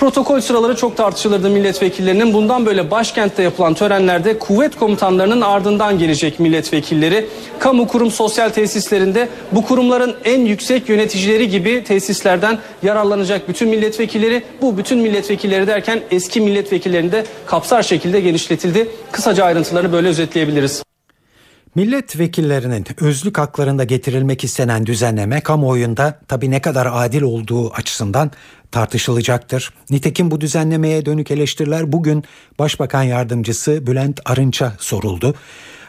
[0.00, 2.32] Protokol sıraları çok tartışılırdı milletvekillerinin.
[2.32, 7.26] Bundan böyle başkentte yapılan törenlerde kuvvet komutanlarının ardından gelecek milletvekilleri.
[7.58, 14.42] Kamu kurum sosyal tesislerinde bu kurumların en yüksek yöneticileri gibi tesislerden yararlanacak bütün milletvekilleri.
[14.62, 18.88] Bu bütün milletvekilleri derken eski milletvekillerini de kapsar şekilde genişletildi.
[19.12, 20.82] Kısaca ayrıntılarını böyle özetleyebiliriz.
[21.74, 28.30] Milletvekillerinin özlük haklarında getirilmek istenen düzenleme kamuoyunda tabi ne kadar adil olduğu açısından
[28.70, 29.74] tartışılacaktır.
[29.90, 32.24] Nitekim bu düzenlemeye dönük eleştiriler bugün
[32.58, 35.34] Başbakan Yardımcısı Bülent Arınç'a soruldu.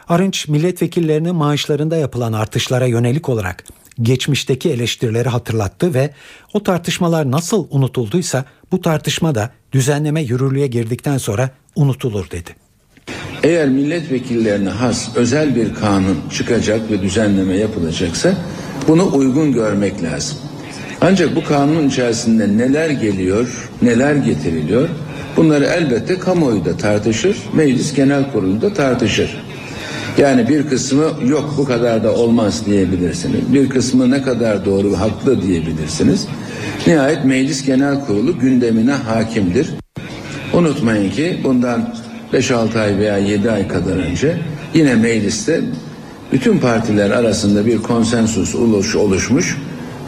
[0.10, 3.64] Arınç milletvekillerinin maaşlarında yapılan artışlara yönelik olarak
[4.02, 6.14] geçmişteki eleştirileri hatırlattı ve
[6.54, 12.61] o tartışmalar nasıl unutulduysa bu tartışma da düzenleme yürürlüğe girdikten sonra unutulur dedi.
[13.44, 18.34] Eğer milletvekillerine has özel bir kanun çıkacak ve düzenleme yapılacaksa
[18.88, 20.38] bunu uygun görmek lazım.
[21.02, 24.90] Ancak bu kanunun içerisinde neler geliyor, neler getiriliyor
[25.38, 29.44] bunları elbette kamuoyu da tartışır, meclis genel kurulu da tartışır.
[30.18, 33.54] Yani bir kısmı yok bu kadar da olmaz diyebilirsiniz.
[33.54, 36.28] Bir kısmı ne kadar doğru haklı diyebilirsiniz.
[36.88, 39.70] Nihayet meclis genel kurulu gündemine hakimdir.
[40.54, 41.96] Unutmayın ki bundan
[42.34, 44.38] 5-6 ay veya 7 ay kadar önce
[44.74, 45.62] yine mecliste
[46.32, 49.58] bütün partiler arasında bir konsensus oluş, oluşmuş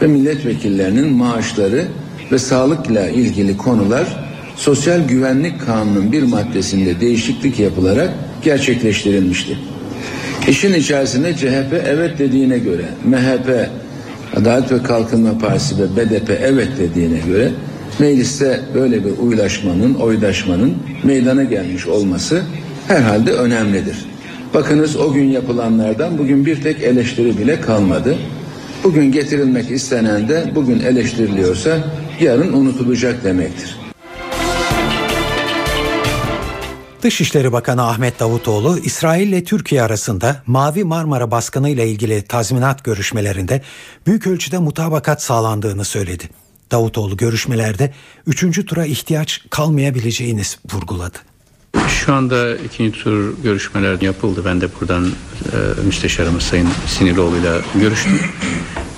[0.02, 1.84] ve milletvekillerinin maaşları
[2.32, 4.24] ve sağlıkla ilgili konular
[4.56, 8.10] Sosyal Güvenlik Kanunu'nun bir maddesinde değişiklik yapılarak
[8.42, 9.58] gerçekleştirilmişti.
[10.48, 13.68] İşin içerisinde CHP evet dediğine göre, MHP,
[14.36, 17.50] Adalet ve Kalkınma Partisi ve BDP evet dediğine göre
[17.98, 22.42] mecliste böyle bir uylaşmanın, oydaşmanın meydana gelmiş olması
[22.88, 24.06] herhalde önemlidir.
[24.54, 28.16] Bakınız o gün yapılanlardan bugün bir tek eleştiri bile kalmadı.
[28.84, 31.78] Bugün getirilmek istenen de bugün eleştiriliyorsa
[32.20, 33.76] yarın unutulacak demektir.
[37.02, 43.62] Dışişleri Bakanı Ahmet Davutoğlu, İsrail ile Türkiye arasında Mavi Marmara baskını ile ilgili tazminat görüşmelerinde
[44.06, 46.24] büyük ölçüde mutabakat sağlandığını söyledi.
[46.70, 47.92] Davutoğlu görüşmelerde
[48.26, 50.42] üçüncü tura ihtiyaç kalmayabileceğini
[50.72, 51.18] vurguladı.
[51.88, 54.42] Şu anda ikinci tur görüşmeler yapıldı.
[54.44, 58.20] Ben de buradan e, müsteşarımız Sayın Sinirlioğlu ile görüştüm.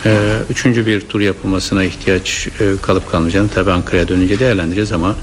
[0.05, 5.17] E, üçüncü bir tur yapılmasına ihtiyaç e, kalıp kalmayacağını tabii Ankara'ya dönünce değerlendireceğiz ama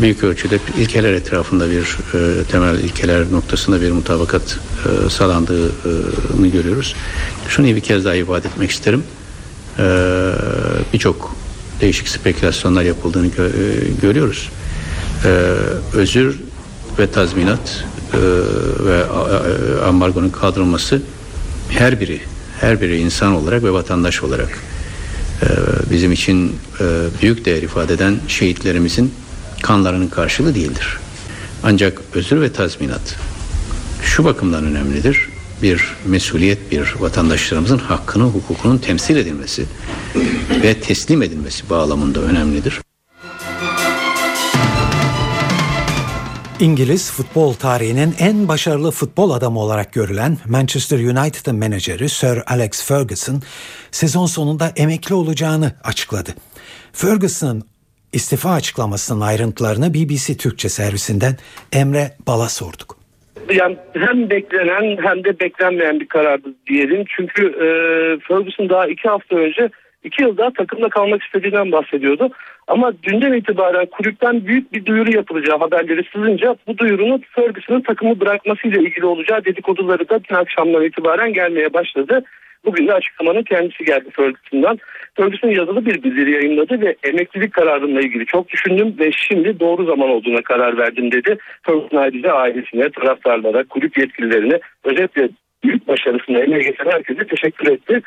[0.00, 4.58] büyük ölçüde ilkeler etrafında bir e, temel ilkeler noktasında bir mutabakat
[5.06, 6.94] e, sağlandığını görüyoruz.
[7.48, 9.02] Şunu bir kez daha ifade etmek isterim.
[9.78, 9.84] E,
[10.92, 11.36] Birçok
[11.80, 14.50] değişik spekülasyonlar yapıldığını gö- e, görüyoruz.
[15.24, 15.28] E,
[15.92, 16.40] özür
[16.98, 18.18] ve tazminat e,
[18.84, 21.02] ve e, ambargonun kaldırılması
[21.68, 22.20] her biri
[22.60, 24.58] her biri insan olarak ve vatandaş olarak
[25.42, 25.46] e,
[25.90, 26.84] bizim için e,
[27.22, 29.14] büyük değer ifade eden şehitlerimizin
[29.62, 30.98] kanlarının karşılığı değildir.
[31.62, 33.16] Ancak özür ve tazminat
[34.02, 35.28] şu bakımdan önemlidir.
[35.62, 39.66] Bir mesuliyet, bir vatandaşlarımızın hakkını, hukukunun temsil edilmesi
[40.62, 42.80] ve teslim edilmesi bağlamında önemlidir.
[46.60, 53.42] İngiliz futbol tarihinin en başarılı futbol adamı olarak görülen Manchester United'ın menajeri Sir Alex Ferguson
[53.90, 56.34] sezon sonunda emekli olacağını açıkladı.
[56.92, 57.64] Ferguson'ın
[58.12, 61.38] istifa açıklamasının ayrıntılarını BBC Türkçe servisinden
[61.72, 62.97] Emre Bal'a sorduk.
[63.54, 67.04] Yani hem beklenen hem de beklenmeyen bir karardı diyelim.
[67.16, 67.66] Çünkü e,
[68.28, 69.68] Ferguson daha iki hafta önce
[70.04, 72.30] iki yıl daha takımda kalmak istediğinden bahsediyordu.
[72.66, 78.82] Ama dünden itibaren kulüpten büyük bir duyuru yapılacağı haberleri sızınca bu duyurunun Ferguson'ın takımı bırakmasıyla
[78.82, 82.24] ilgili olacağı dedikoduları da dün akşamdan itibaren gelmeye başladı.
[82.64, 84.78] Bugün de açıklamanın kendisi geldi Ferguson'dan.
[85.18, 90.08] Ferguson yazılı bir bildiri yayınladı ve emeklilik kararımla ilgili çok düşündüm ve şimdi doğru zaman
[90.08, 91.38] olduğuna karar verdim dedi.
[91.62, 95.28] Ferguson ayrıca ailesine, taraftarlara, kulüp yetkililerine özellikle
[95.64, 98.00] büyük başarısına emeği geçen herkese teşekkür etti.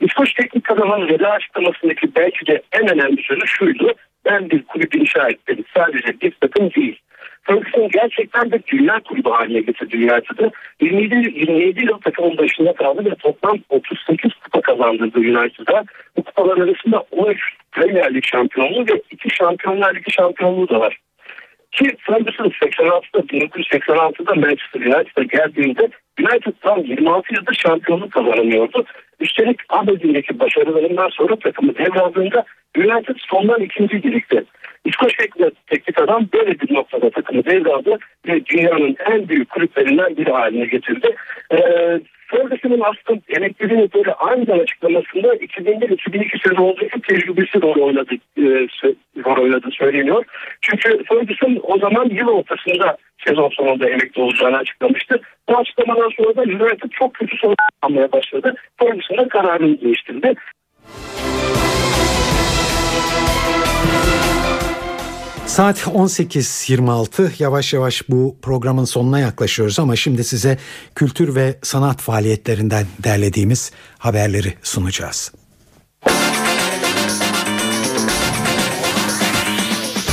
[0.00, 3.94] İskoç teknik adamın veda açıklamasındaki belki de en önemli sözü şuydu.
[4.24, 5.64] Ben bir kulüp inşa ettim.
[5.74, 6.98] Sadece bir takım değil.
[7.42, 10.50] Ferguson gerçekten de dünya kulübü haline getirdi United'ı.
[10.80, 15.84] 27, 27 yıl takımın başında kaldı ve toplam 38 kupa kazandırdı United'a.
[16.16, 17.38] Bu kupalar arasında 13
[17.72, 20.98] Premier Lig şampiyonluğu ve 2 Şampiyonlar Ligi şampiyonluğu da var.
[21.72, 25.88] Ki Ferguson 86'da 1986'da Manchester United'a geldiğinde
[26.20, 28.84] United tam 26 yıldır şampiyonluk kazanamıyordu.
[29.20, 32.44] Üstelik Aberdeen'deki başarılarından sonra takımı devraldığında
[32.76, 34.44] United sondan ikinci ligde.
[34.84, 35.14] İskoç
[35.66, 41.16] teknik adam böyle bir noktada takımı devraldı ve dünyanın en büyük kulüplerinden biri haline getirdi.
[41.52, 42.00] Ee,
[42.32, 48.42] Ferguson'un aslında emekliliğini böyle aniden açıklamasında 2001-2002 sezonundaki tecrübesi rol oynadı, e,
[49.24, 50.24] rol oynadı söyleniyor.
[50.60, 55.20] Çünkü Ferguson o zaman yıl ortasında sezon sonunda emekli olacağını açıklamıştı.
[55.48, 58.54] Bu açıklamadan sonra da United çok kötü sonuç almaya başladı.
[58.78, 60.34] Ferguson kararını değiştirdi.
[65.52, 70.58] Saat 18.26 yavaş yavaş bu programın sonuna yaklaşıyoruz ama şimdi size
[70.94, 75.32] kültür ve sanat faaliyetlerinden derlediğimiz haberleri sunacağız.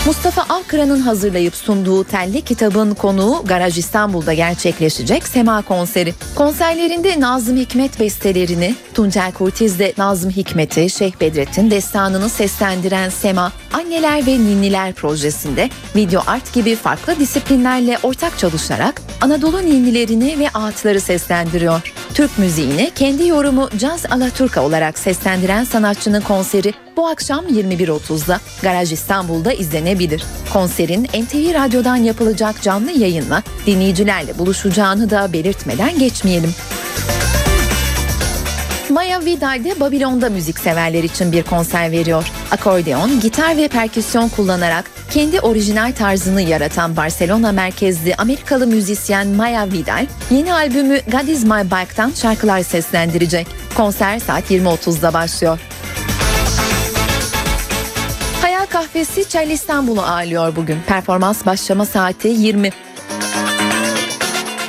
[0.10, 6.14] Mustafa Akran'ın hazırlayıp sunduğu Telli kitabın konuğu Garaj İstanbul'da gerçekleşecek Sema konseri.
[6.36, 14.32] Konserlerinde Nazım Hikmet bestelerini, Tuncel Kurtiz'de Nazım Hikmet'i, Şeyh Bedrettin destanını seslendiren Sema, Anneler ve
[14.32, 21.94] Ninniler projesinde video art gibi farklı disiplinlerle ortak çalışarak Anadolu ninnilerini ve ağıtları seslendiriyor.
[22.14, 29.54] Türk müziğini kendi yorumu Caz Alaturka olarak seslendiren sanatçının konseri bu akşam 21.30'da Garaj İstanbul'da
[29.54, 30.24] izlenebilir.
[30.54, 36.56] Konserin NTV Radyo'dan yapılacak canlı yayınla dinleyicilerle buluşacağını da belirtmeden geçmeyelim.
[38.90, 42.32] Maya Vidal de Babilon'da müzikseverler için bir konser veriyor.
[42.52, 50.06] Akordeon, gitar ve perküsyon kullanarak kendi orijinal tarzını yaratan Barcelona merkezli Amerikalı müzisyen Maya Vidal,
[50.32, 53.48] yeni albümü God Is My Back'tan şarkılar seslendirecek.
[53.76, 55.60] Konser saat 20.30'da başlıyor.
[59.00, 60.80] Kahvesi Çel İstanbul'u ağırlıyor bugün.
[60.88, 62.70] Performans başlama saati 20.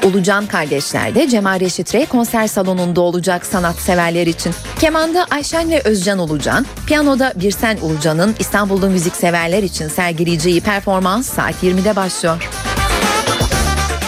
[0.04, 4.54] Ulucan kardeşler Cemal Reşit Rey konser salonunda olacak sanatseverler için.
[4.78, 11.96] Kemanda Ayşen ve Özcan Ulucan, piyanoda Birsen Ulucan'ın İstanbul'da müzikseverler için sergileyeceği performans saat 20'de
[11.96, 12.50] başlıyor.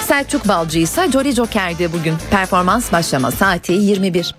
[0.09, 2.15] Selçuk Balcı ise Jolly Joker'de bugün.
[2.31, 4.35] Performans başlama saati 21.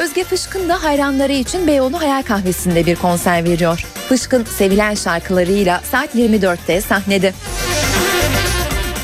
[0.00, 3.86] Özge Fışkın da hayranları için Beyoğlu Hayal Kahvesi'nde bir konser veriyor.
[4.08, 7.32] Fışkın sevilen şarkılarıyla saat 24'te sahnede.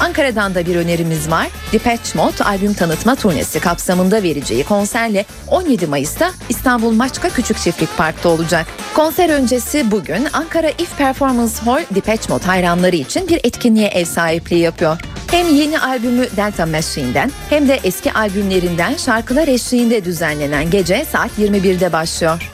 [0.01, 1.49] Ankara'dan da bir önerimiz var.
[1.73, 8.29] Depeche Mode albüm tanıtma turnesi kapsamında vereceği konserle 17 Mayıs'ta İstanbul Maçka Küçük Çiftlik Park'ta
[8.29, 8.67] olacak.
[8.95, 14.61] Konser öncesi bugün Ankara If Performance Hall Depeche Mode hayranları için bir etkinliğe ev sahipliği
[14.61, 14.99] yapıyor.
[15.31, 21.93] Hem yeni albümü Delta Machine'den hem de eski albümlerinden şarkılar eşliğinde düzenlenen gece saat 21'de
[21.93, 22.51] başlıyor.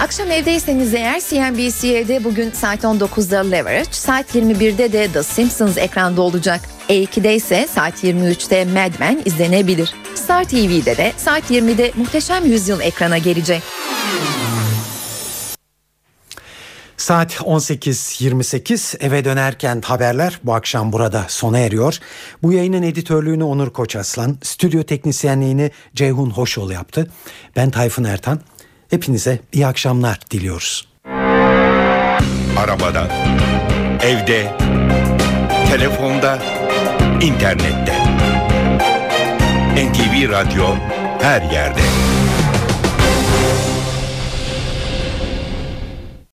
[0.00, 6.60] Akşam evdeyseniz eğer CNBC'de bugün saat 19'da Leverage, saat 21'de de The Simpsons ekranda olacak.
[6.88, 9.94] E2'de ise saat 23'te Mad Men izlenebilir.
[10.14, 13.62] Star TV'de de saat 20'de Muhteşem Yüzyıl ekrana gelecek.
[16.96, 21.98] Saat 18.28 eve dönerken haberler bu akşam burada sona eriyor.
[22.42, 27.10] Bu yayının editörlüğünü Onur Koçaslan, stüdyo teknisyenliğini Ceyhun Hoşoğlu yaptı.
[27.56, 28.40] Ben Tayfun Ertan.
[28.90, 30.88] Hepinize iyi akşamlar diliyoruz.
[32.58, 33.08] Arabada,
[34.02, 34.52] evde,
[35.70, 36.38] telefonda,
[37.20, 37.94] internette.
[39.76, 40.66] NTV Radyo
[41.20, 41.80] her yerde.